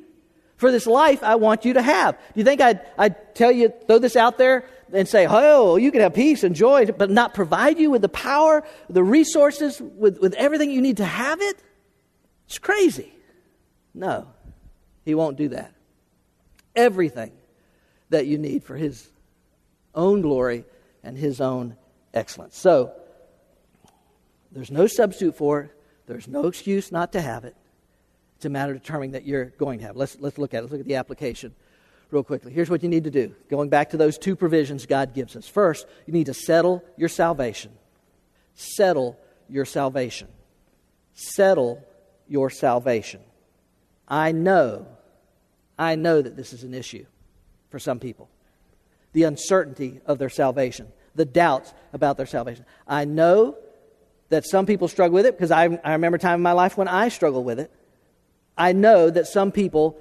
[0.56, 2.16] for this life I want you to have.
[2.16, 5.92] Do you think I'd, I'd tell you, throw this out there and say, oh, you
[5.92, 10.18] can have peace and joy, but not provide you with the power, the resources, with,
[10.18, 11.62] with everything you need to have it?
[12.46, 13.12] It's crazy.
[13.94, 14.26] No,
[15.04, 15.72] he won't do that.
[16.74, 17.32] Everything
[18.10, 19.08] that you need for his
[19.94, 20.64] own glory
[21.02, 21.76] and his own
[22.14, 22.56] excellence.
[22.56, 22.92] So,
[24.52, 25.70] there's no substitute for it.
[26.06, 27.54] There's no excuse not to have it.
[28.36, 29.98] It's a matter of determining that you're going to have it.
[29.98, 30.60] Let's, let's look at it.
[30.62, 31.54] Let's look at the application
[32.10, 32.52] real quickly.
[32.52, 33.34] Here's what you need to do.
[33.50, 35.46] Going back to those two provisions God gives us.
[35.46, 37.72] First, you need to settle your salvation.
[38.54, 40.28] Settle your salvation.
[41.14, 41.84] Settle
[42.28, 43.20] your salvation.
[44.06, 44.86] I know,
[45.78, 47.04] I know that this is an issue
[47.70, 48.30] for some people.
[49.12, 52.64] The uncertainty of their salvation, the doubts about their salvation.
[52.86, 53.56] I know
[54.28, 56.76] that some people struggle with it because I, I remember a time in my life
[56.76, 57.70] when I struggled with it.
[58.56, 59.98] I know that some people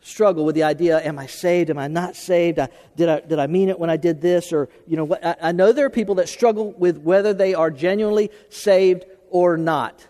[0.00, 1.70] struggle with the idea am I saved?
[1.70, 2.58] Am I not saved?
[2.58, 4.52] I, did, I, did I mean it when I did this?
[4.52, 7.70] Or, you know, I, I know there are people that struggle with whether they are
[7.70, 10.06] genuinely saved or not.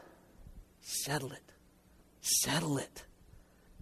[0.80, 1.52] Settle it.
[2.20, 3.03] Settle it.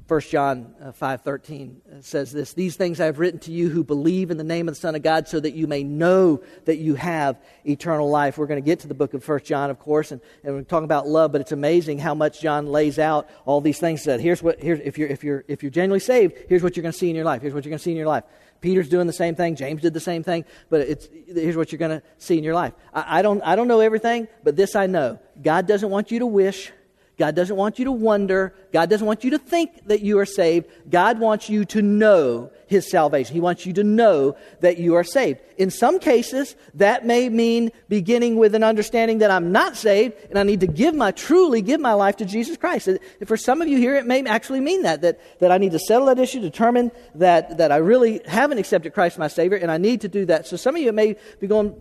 [0.08, 3.84] 1 John uh, 5:13 uh, says this, "These things I have written to you who
[3.84, 6.78] believe in the name of the Son of God so that you may know that
[6.78, 9.78] you have eternal life." We're going to get to the book of 1 John, of
[9.78, 13.28] course, and, and we're talking about love, but it's amazing how much John lays out
[13.44, 16.34] all these things that here's what here's if you're if you're if you're genuinely saved,
[16.48, 17.42] here's what you're going to see in your life.
[17.42, 18.24] Here's what you're going to see in your life.
[18.62, 19.56] Peter's doing the same thing.
[19.56, 20.44] James did the same thing.
[20.70, 22.72] But it's, here's what you're going to see in your life.
[22.94, 25.18] I, I, don't, I don't know everything, but this I know.
[25.42, 26.72] God doesn't want you to wish.
[27.18, 28.54] God doesn't want you to wonder.
[28.72, 30.66] God doesn't want you to think that you are saved.
[30.88, 33.34] God wants you to know His salvation.
[33.34, 35.40] He wants you to know that you are saved.
[35.58, 40.38] In some cases, that may mean beginning with an understanding that I'm not saved and
[40.38, 42.88] I need to give my, truly give my life to Jesus Christ.
[42.88, 45.72] And For some of you here, it may actually mean that, that, that I need
[45.72, 49.70] to settle that issue, determine that, that I really haven't accepted Christ my Savior, and
[49.70, 50.46] I need to do that.
[50.46, 51.78] So some of you may be going,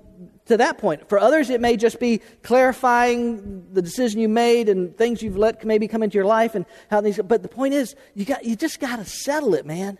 [0.47, 1.07] to that point.
[1.07, 5.63] For others, it may just be clarifying the decision you made and things you've let
[5.63, 7.19] maybe come into your life and how these.
[7.19, 9.97] But the point is, you got you just got to settle it, man.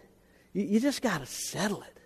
[0.53, 1.97] You, you just got to settle it.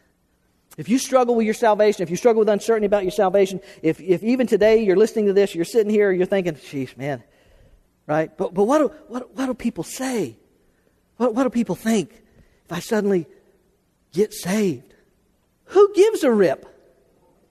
[0.77, 4.01] If you struggle with your salvation, if you struggle with uncertainty about your salvation, if,
[4.01, 7.23] if even today you're listening to this, you're sitting here, you're thinking, "Jeez, man,"
[8.07, 8.35] right?
[8.37, 10.37] But but what do what, what do people say?
[11.17, 12.11] What what do people think
[12.65, 13.25] if I suddenly
[14.11, 14.93] get saved?
[15.69, 16.74] Who gives a rip?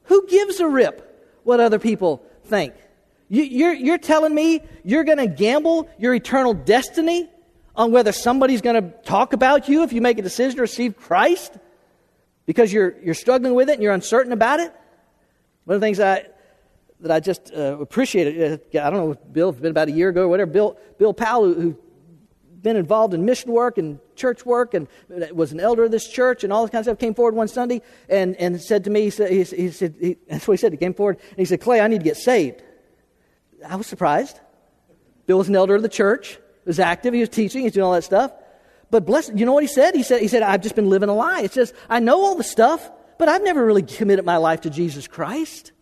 [0.04, 2.74] Who gives a rip what other people think?
[3.28, 7.28] You, are you're, you're telling me you're going to gamble your eternal destiny
[7.76, 10.96] on whether somebody's going to talk about you if you make a decision to receive
[10.96, 11.52] Christ
[12.46, 14.72] because you're, you're struggling with it and you're uncertain about it?
[15.64, 16.26] One of the things I,
[17.00, 20.10] that I just uh, appreciated, uh, I don't know, Bill, it's been about a year
[20.10, 21.76] ago or whatever, Bill, Bill Powell, who
[22.64, 24.88] been involved in mission work and church work and
[25.32, 27.46] was an elder of this church and all this kind of stuff, came forward one
[27.46, 30.56] Sunday and, and said to me, he said, he, he said he, that's what he
[30.56, 30.72] said.
[30.72, 32.62] He came forward and he said, Clay, I need to get saved.
[33.64, 34.40] I was surprised.
[35.26, 37.84] Bill was an elder of the church, was active, he was teaching, he was doing
[37.84, 38.32] all that stuff.
[38.90, 39.94] But bless, you know what he said?
[39.94, 41.42] He said, he said, I've just been living a lie.
[41.42, 44.70] It says, I know all the stuff, but I've never really committed my life to
[44.70, 45.72] Jesus Christ.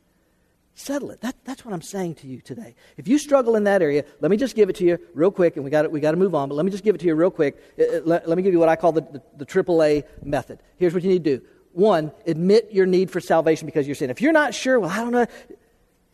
[0.74, 1.20] Settle it.
[1.20, 2.74] That, that's what I'm saying to you today.
[2.96, 5.56] If you struggle in that area, let me just give it to you real quick,
[5.56, 7.06] and we got we got to move on, but let me just give it to
[7.06, 7.62] you real quick.
[7.78, 10.60] Uh, uh, let, let me give you what I call the, the, the AAA method.
[10.78, 11.44] Here's what you need to do.
[11.72, 14.08] One, admit your need for salvation because you're sin.
[14.08, 15.26] If you're not sure, well, I don't know,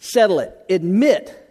[0.01, 0.57] settle it.
[0.69, 1.45] Admit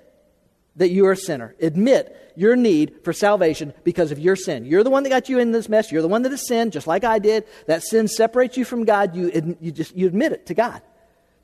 [0.75, 1.55] that you're a sinner.
[1.61, 4.65] Admit your need for salvation because of your sin.
[4.65, 5.91] You're the one that got you in this mess.
[5.91, 7.45] You're the one that has sinned, just like I did.
[7.67, 9.15] That sin separates you from God.
[9.15, 10.81] You, you, just, you admit it to God,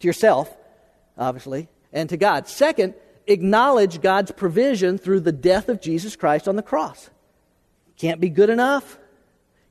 [0.01, 0.53] to yourself
[1.18, 2.47] obviously, and to God.
[2.47, 2.93] Second,
[3.28, 7.09] acknowledge God's provision through the death of Jesus Christ on the cross.
[7.97, 8.97] Can't be good enough,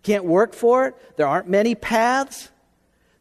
[0.03, 1.16] can't work for it.
[1.16, 2.49] There aren't many paths.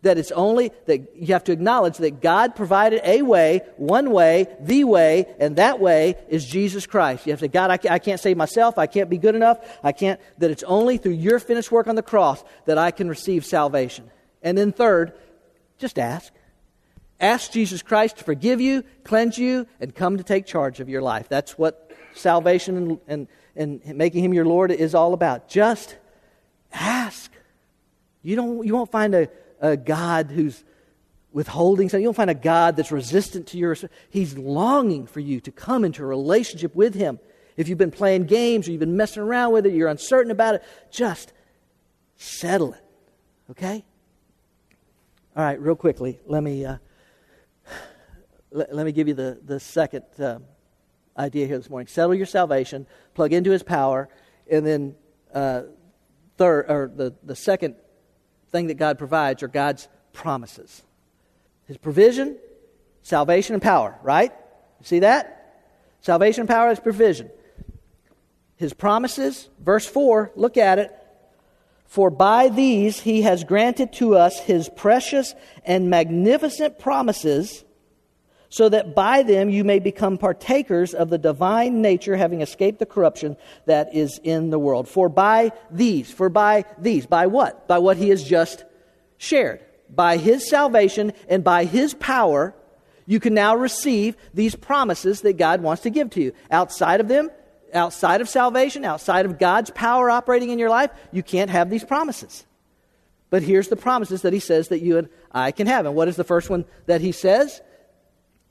[0.03, 4.47] That it's only that you have to acknowledge that God provided a way, one way,
[4.59, 7.27] the way, and that way is Jesus Christ.
[7.27, 8.79] You have to God, I can't save myself.
[8.79, 9.59] I can't be good enough.
[9.83, 13.09] I can't, that it's only through your finished work on the cross that I can
[13.09, 14.09] receive salvation.
[14.41, 15.13] And then third,
[15.77, 16.33] just ask.
[17.21, 21.03] Ask Jesus Christ to forgive you, cleanse you, and come to take charge of your
[21.03, 21.29] life.
[21.29, 25.47] That's what salvation and, and, and making Him your Lord is all about.
[25.47, 25.95] Just
[26.73, 27.31] ask.
[28.23, 30.63] You, don't, you won't find a, a God who's
[31.31, 32.01] withholding something.
[32.01, 33.77] You won't find a God that's resistant to your.
[34.09, 37.19] He's longing for you to come into a relationship with Him.
[37.55, 40.55] If you've been playing games or you've been messing around with it, you're uncertain about
[40.55, 41.33] it, just
[42.17, 42.83] settle it.
[43.51, 43.85] Okay?
[45.35, 46.65] All right, real quickly, let me.
[46.65, 46.77] Uh,
[48.51, 50.39] let, let me give you the, the second uh,
[51.17, 51.87] idea here this morning.
[51.87, 54.09] Settle your salvation, plug into his power,
[54.49, 54.95] and then
[55.33, 55.63] uh,
[56.37, 57.75] third, or the, the second
[58.51, 60.83] thing that God provides are God's promises.
[61.67, 62.37] His provision,
[63.01, 64.31] salvation, and power, right?
[64.83, 65.37] See that?
[66.01, 67.29] Salvation, power, is provision.
[68.57, 70.91] His promises, verse 4, look at it.
[71.85, 75.35] For by these he has granted to us his precious
[75.65, 77.65] and magnificent promises
[78.51, 82.85] so that by them you may become partakers of the divine nature, having escaped the
[82.85, 84.89] corruption that is in the world.
[84.89, 87.65] For by these, for by these, by what?
[87.69, 88.65] By what he has just
[89.17, 89.61] shared.
[89.89, 92.53] By his salvation and by his power,
[93.05, 96.33] you can now receive these promises that God wants to give to you.
[96.51, 97.31] Outside of them,
[97.73, 101.85] outside of salvation, outside of God's power operating in your life, you can't have these
[101.85, 102.45] promises.
[103.29, 105.85] But here's the promises that he says that you and I can have.
[105.85, 107.61] And what is the first one that he says?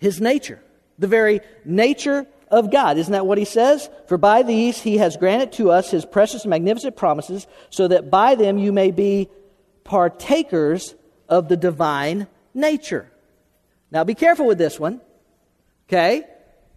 [0.01, 0.61] His nature,
[0.99, 2.99] the very nature of God.
[2.99, 3.89] Isn't that what he says?
[4.09, 8.11] For by these he has granted to us his precious and magnificent promises, so that
[8.11, 9.29] by them you may be
[9.85, 10.95] partakers
[11.29, 13.09] of the divine nature.
[13.93, 15.01] Now be careful with this one.
[15.89, 16.25] Okay?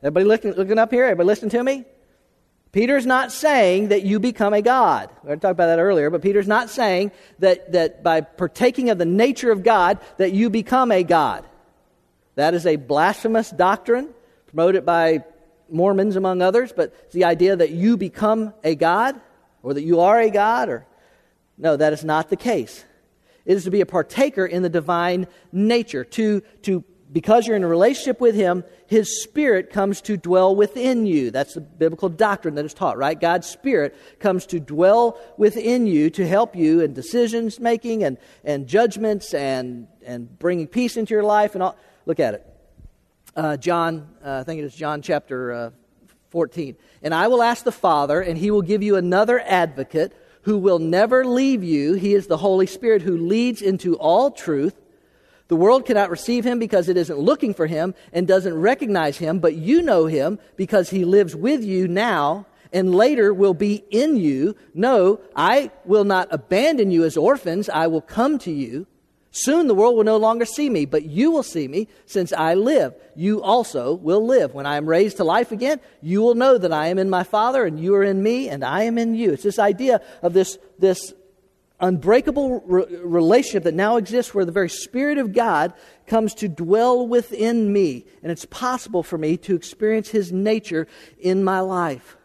[0.02, 1.06] Everybody looking, looking up here?
[1.06, 1.86] Everybody listen to me?
[2.72, 5.12] Peter's not saying that you become a God.
[5.24, 9.06] We talked about that earlier, but Peter's not saying that, that by partaking of the
[9.06, 11.46] nature of God, that you become a God.
[12.36, 14.10] That is a blasphemous doctrine
[14.48, 15.24] promoted by
[15.70, 19.20] Mormons, among others, but the idea that you become a God
[19.64, 20.86] or that you are a God, or
[21.58, 22.84] no, that is not the case.
[23.46, 27.64] It is to be a partaker in the divine nature, to, to because you're in
[27.64, 31.32] a relationship with Him, His Spirit comes to dwell within you.
[31.32, 33.20] That's the biblical doctrine that is taught, right?
[33.20, 38.68] God's Spirit comes to dwell within you to help you in decisions making and, and
[38.68, 41.78] judgments and, and bringing peace into your life and all.
[42.06, 42.47] Look at it.
[43.36, 45.70] Uh, John, uh, I think it is John chapter uh,
[46.30, 46.76] 14.
[47.01, 50.80] And I will ask the Father, and He will give you another advocate who will
[50.80, 51.93] never leave you.
[51.93, 54.76] He is the Holy Spirit who leads into all truth.
[55.47, 59.39] The world cannot receive him because it isn't looking for him and doesn't recognize him,
[59.39, 64.18] but you know him because he lives with you now and later will be in
[64.18, 64.56] you.
[64.74, 67.70] No, I will not abandon you as orphans.
[67.70, 68.88] I will come to you.
[69.36, 72.54] Soon the world will no longer see me, but you will see me since I
[72.54, 72.94] live.
[73.16, 74.54] You also will live.
[74.54, 77.24] When I am raised to life again, you will know that I am in my
[77.24, 79.34] Father and you are in me and I am in you.
[79.34, 81.14] It's this idea of this, this
[81.80, 85.74] unbreakable re- relationship that now exists where the very Spirit of God
[86.06, 88.06] comes to dwell within me.
[88.22, 92.18] And it's possible for me to experience His nature in my life.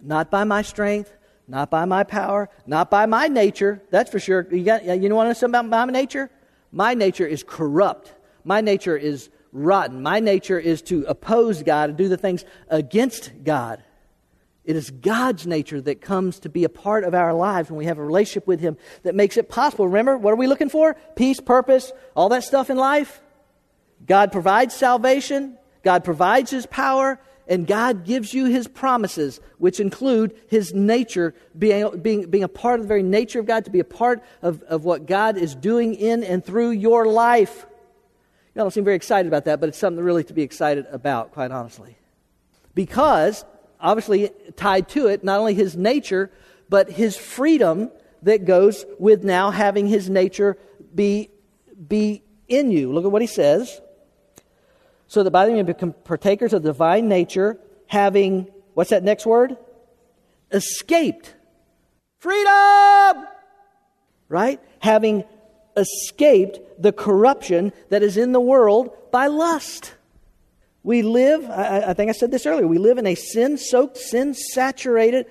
[0.00, 1.12] Not by my strength,
[1.48, 3.82] not by my power, not by my nature.
[3.90, 4.46] That's for sure.
[4.50, 6.30] You, got, you know what I'm something about my nature?
[6.70, 8.12] My nature is corrupt.
[8.44, 10.02] My nature is rotten.
[10.02, 13.82] My nature is to oppose God and do the things against God.
[14.64, 17.86] It is God's nature that comes to be a part of our lives when we
[17.86, 19.86] have a relationship with Him that makes it possible.
[19.86, 20.94] Remember, what are we looking for?
[21.16, 23.20] Peace, purpose, all that stuff in life.
[24.06, 27.20] God provides salvation, God provides His power,
[27.52, 32.80] and God gives you His promises, which include His nature, being, being, being a part
[32.80, 35.54] of the very nature of God, to be a part of, of what God is
[35.54, 37.66] doing in and through your life.
[38.54, 41.32] You don't seem very excited about that, but it's something really to be excited about,
[41.32, 41.98] quite honestly.
[42.74, 43.44] Because,
[43.78, 46.30] obviously, tied to it, not only His nature,
[46.70, 47.90] but His freedom
[48.22, 50.56] that goes with now having His nature
[50.94, 51.28] be,
[51.86, 52.94] be in you.
[52.94, 53.81] Look at what He says
[55.12, 59.58] so that by them you become partakers of divine nature, having, what's that next word?
[60.50, 61.34] Escaped.
[62.18, 63.26] Freedom!
[64.30, 64.58] Right?
[64.78, 65.24] Having
[65.76, 69.92] escaped the corruption that is in the world by lust.
[70.82, 73.98] We live, I, I think I said this earlier, we live in a sin soaked,
[73.98, 75.26] sin saturated,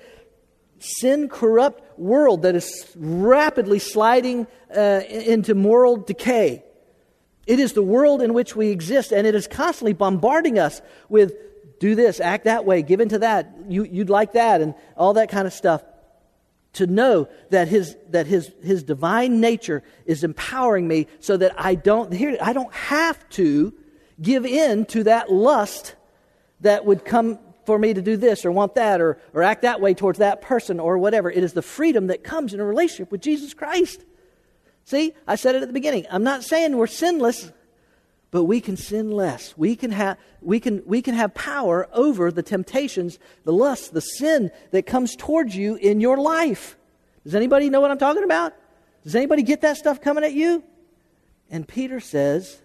[0.78, 4.46] sin corrupt world that is rapidly sliding
[4.78, 6.66] uh, into moral decay.
[7.48, 11.34] It is the world in which we exist, and it is constantly bombarding us with
[11.82, 15.30] do this, act that way, give into that, you, would like that, and all that
[15.30, 15.84] kind of stuff.
[16.76, 21.76] To know that his, that his, his divine nature is empowering me so that I
[21.76, 23.74] don't, here, I don't have to
[24.22, 25.96] give in to that lust
[26.62, 29.82] that would come for me to do this or want that or, or act that
[29.82, 31.30] way towards that person or whatever.
[31.30, 34.06] It is the freedom that comes in a relationship with Jesus Christ.
[34.86, 36.06] See, I said it at the beginning.
[36.10, 37.52] I'm not saying we're sinless,
[38.32, 39.58] but we can sin less.
[39.58, 44.02] We can have, we can, we can have power over the temptations, the lust, the
[44.02, 46.78] sin that comes towards you in your life.
[47.24, 48.54] Does anybody know what I'm talking about?
[49.04, 50.64] Does anybody get that stuff coming at you?
[51.50, 52.62] And Peter says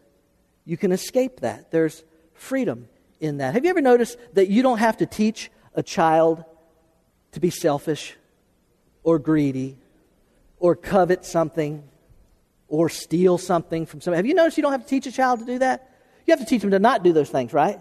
[0.64, 1.70] you can escape that.
[1.70, 2.04] There's
[2.34, 2.88] freedom
[3.20, 3.54] in that.
[3.54, 6.44] Have you ever noticed that you don't have to teach a child
[7.32, 8.16] to be selfish
[9.02, 9.76] or greedy
[10.58, 11.82] or covet something
[12.68, 14.18] or steal something from somebody.
[14.18, 15.90] Have you noticed you don't have to teach a child to do that?
[16.26, 17.80] You have to teach them to not do those things, right?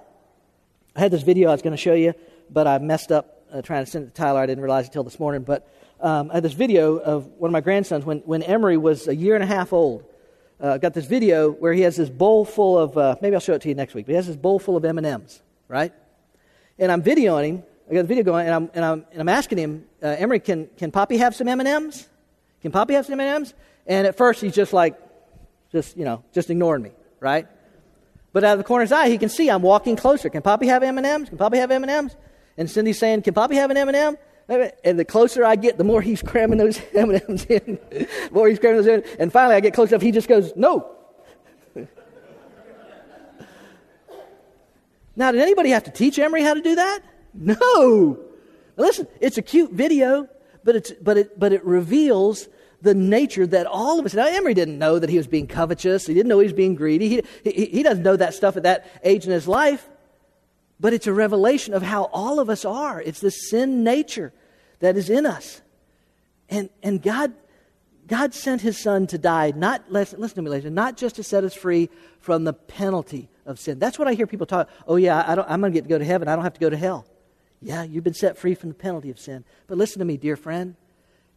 [0.96, 2.14] I had this video I was going to show you,
[2.50, 4.40] but I messed up uh, trying to send it to Tyler.
[4.40, 5.44] I didn't realize it until this morning.
[5.44, 5.68] But
[6.00, 9.16] um, I had this video of one of my grandsons when, when Emery was a
[9.16, 10.04] year and a half old.
[10.60, 13.54] Uh, got this video where he has this bowl full of, uh, maybe I'll show
[13.54, 15.92] it to you next week, but he has this bowl full of M&Ms, right?
[16.80, 17.64] And I'm videoing him.
[17.90, 20.40] I got the video going, and I'm, and I'm, and I'm asking him, uh, Emery,
[20.40, 22.08] can, can Poppy have some M&Ms?
[22.62, 23.54] Can Poppy have some M&Ms?
[23.88, 25.00] And at first, he's just like,
[25.72, 27.48] just, you know, just ignoring me, right?
[28.34, 30.30] But out of the corner of his eye, he can see I'm walking closer.
[30.30, 31.30] Can Poppy have M&Ms?
[31.30, 32.16] Can Poppy have M&Ms?
[32.58, 34.18] And Cindy's saying, can Poppy have an M&M?
[34.84, 37.80] And the closer I get, the more he's cramming those M&Ms in.
[37.90, 39.04] the more he's cramming those in.
[39.20, 40.92] And finally, I get close enough, he just goes, no.
[45.16, 47.00] now, did anybody have to teach Emery how to do that?
[47.34, 48.20] No.
[48.78, 50.28] listen, it's a cute video,
[50.64, 52.48] but, it's, but, it, but it reveals
[52.86, 54.14] the nature that all of us.
[54.14, 56.08] Now, Emery didn't know that he was being covetous.
[56.08, 57.10] He didn't know he was being greedy.
[57.10, 59.90] He, he, he doesn't know that stuff at that age in his life.
[60.80, 63.02] But it's a revelation of how all of us are.
[63.02, 64.34] It's the sin nature
[64.80, 65.62] that is in us.
[66.50, 67.34] And, and God,
[68.08, 71.24] God sent his son to die, not, listen, listen to me, ladies, not just to
[71.24, 73.80] set us free from the penalty of sin.
[73.80, 74.70] That's what I hear people talk.
[74.88, 76.28] Oh, yeah, I don't, I'm going to get to go to heaven.
[76.28, 77.06] I don't have to go to hell.
[77.62, 79.44] Yeah, you've been set free from the penalty of sin.
[79.66, 80.76] But listen to me, dear friend.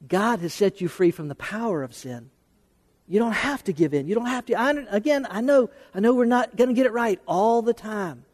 [0.06, 2.30] God has set you free from the power of sin.
[3.08, 4.06] You don't have to give in.
[4.06, 4.54] You don't have to.
[4.54, 7.72] I, again, I know, I know we're not going to get it right all the
[7.72, 8.24] time,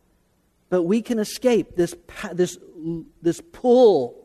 [0.69, 1.95] but we can escape this,
[2.33, 2.59] this,
[3.23, 4.17] this pull,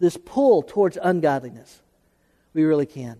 [0.00, 1.80] this pull towards ungodliness.
[2.52, 3.18] We really can.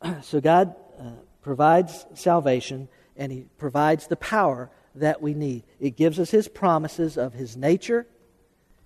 [0.22, 1.10] So God uh,
[1.42, 5.64] provides salvation, and He provides the power that we need.
[5.80, 8.06] It gives us His promises of His nature,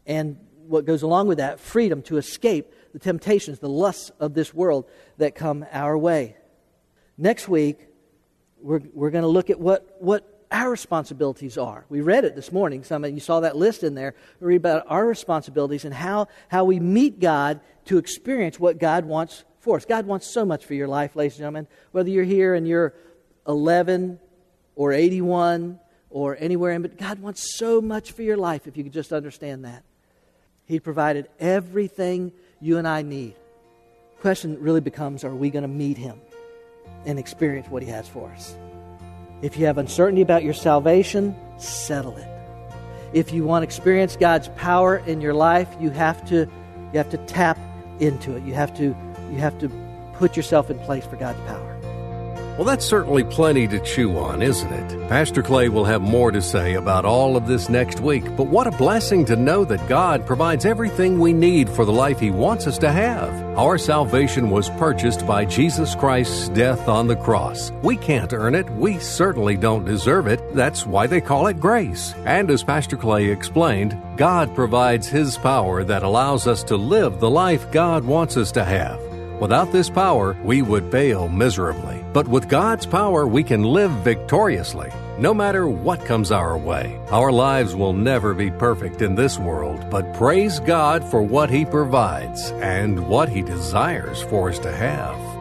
[0.07, 4.55] and what goes along with that, freedom to escape the temptations, the lusts of this
[4.55, 4.87] world
[5.19, 6.35] that come our way.
[7.19, 7.79] Next week,
[8.59, 11.85] we're, we're going to look at what, what our responsibilities are.
[11.91, 12.85] We read it this morning.
[12.85, 14.15] Some of you saw that list in there.
[14.41, 19.05] We read about our responsibilities and how, how we meet God to experience what God
[19.05, 19.85] wants for us.
[19.85, 21.67] God wants so much for your life, ladies and gentlemen.
[21.93, 22.95] Whether you're here and you're
[23.47, 24.19] 11
[24.75, 25.79] or 81
[26.09, 29.13] or anywhere in, but God wants so much for your life if you could just
[29.13, 29.85] understand that.
[30.65, 32.33] He provided everything
[32.67, 33.35] you and I need.
[34.17, 36.21] The question really becomes are we going to meet Him?
[37.07, 38.55] and experience what He has for us.
[39.43, 42.29] If you have uncertainty about your salvation, settle it.
[43.13, 46.49] If you want to experience God's power in your life, you have to
[46.93, 47.59] you have to tap
[48.01, 48.45] into it.
[48.45, 48.85] You have to
[49.31, 49.71] you have to
[50.15, 51.76] put yourself in place for God's power.
[52.57, 55.09] Well, that's certainly plenty to chew on, isn't it?
[55.11, 58.67] Pastor Clay will have more to say about all of this next week, but what
[58.67, 62.67] a blessing to know that God provides everything we need for the life He wants
[62.67, 63.31] us to have.
[63.59, 67.73] Our salvation was purchased by Jesus Christ's death on the cross.
[67.83, 68.71] We can't earn it.
[68.71, 70.41] We certainly don't deserve it.
[70.55, 72.15] That's why they call it grace.
[72.25, 77.31] And as Pastor Clay explained, God provides His power that allows us to live the
[77.31, 79.06] life God wants us to have.
[79.41, 82.03] Without this power, we would fail miserably.
[82.15, 86.99] But with God's power, we can live victoriously, no matter what comes our way.
[87.11, 91.67] Our lives will never be perfect in this world, but praise God for what He
[91.67, 95.36] provides and what He desires for us to have.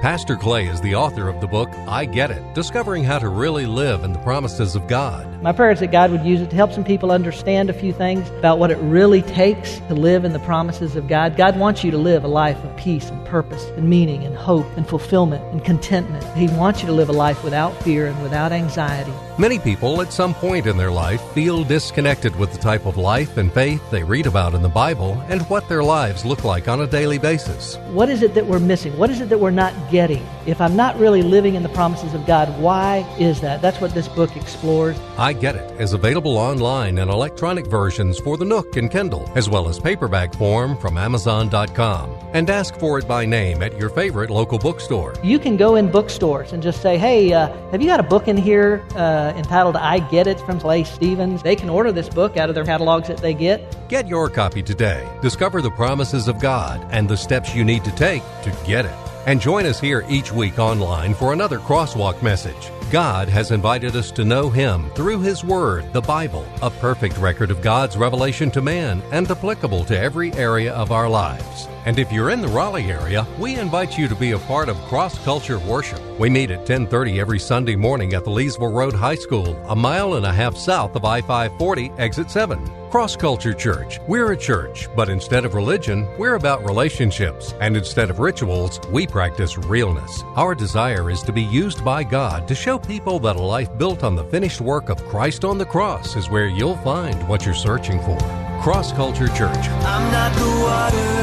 [0.00, 3.66] Pastor Clay is the author of the book I Get It Discovering How to Really
[3.66, 5.42] Live in the Promises of God.
[5.42, 7.92] My prayer is that God would use it to help some people understand a few
[7.92, 11.36] things about what it really takes to live in the promises of God.
[11.36, 14.66] God wants you to live a life of peace and purpose and meaning and hope
[14.78, 16.24] and fulfillment and contentment.
[16.34, 19.12] He wants you to live a life without fear and without anxiety.
[19.40, 23.38] Many people at some point in their life feel disconnected with the type of life
[23.38, 26.82] and faith they read about in the Bible and what their lives look like on
[26.82, 27.76] a daily basis.
[27.88, 28.94] What is it that we're missing?
[28.98, 30.22] What is it that we're not getting?
[30.44, 33.62] If I'm not really living in the promises of God, why is that?
[33.62, 34.98] That's what this book explores.
[35.16, 39.48] I Get It is available online in electronic versions for the Nook and Kindle, as
[39.48, 42.14] well as paperback form from Amazon.com.
[42.34, 45.14] And ask for it by name at your favorite local bookstore.
[45.22, 48.28] You can go in bookstores and just say, hey, uh, have you got a book
[48.28, 51.42] in here uh, entitled I Get It from Clay Stevens?
[51.42, 53.76] They can order this book out of their catalogs that they get.
[53.88, 55.08] Get your copy today.
[55.22, 58.94] Discover the promises of God and the steps you need to take to get it.
[59.26, 62.70] And join us here each week online for another Crosswalk message.
[62.90, 67.52] God has invited us to know Him through His Word, the Bible, a perfect record
[67.52, 71.68] of God's revelation to man and applicable to every area of our lives.
[71.86, 74.76] And if you're in the Raleigh area, we invite you to be a part of
[74.88, 76.00] Cross Culture Worship.
[76.18, 80.14] We meet at 10:30 every Sunday morning at the Leesville Road High School, a mile
[80.14, 82.58] and a half south of I-540, exit 7.
[82.90, 84.00] Cross Culture Church.
[84.08, 89.06] We're a church, but instead of religion, we're about relationships, and instead of rituals, we
[89.06, 90.24] practice realness.
[90.34, 94.02] Our desire is to be used by God to show people that a life built
[94.02, 97.54] on the finished work of Christ on the cross is where you'll find what you're
[97.54, 98.18] searching for.
[98.60, 99.68] Cross Culture Church.
[99.68, 101.20] I'm not the water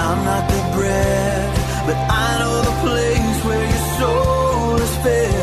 [0.00, 5.37] I'm not the bread, but I know the place where your soul is fed.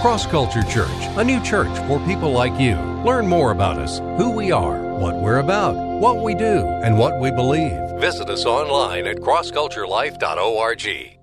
[0.00, 2.76] Cross Culture Church, a new church for people like you.
[3.04, 7.20] Learn more about us, who we are what we're about, what we do, and what
[7.20, 7.78] we believe.
[8.00, 11.17] Visit us online at crossculturelife.org.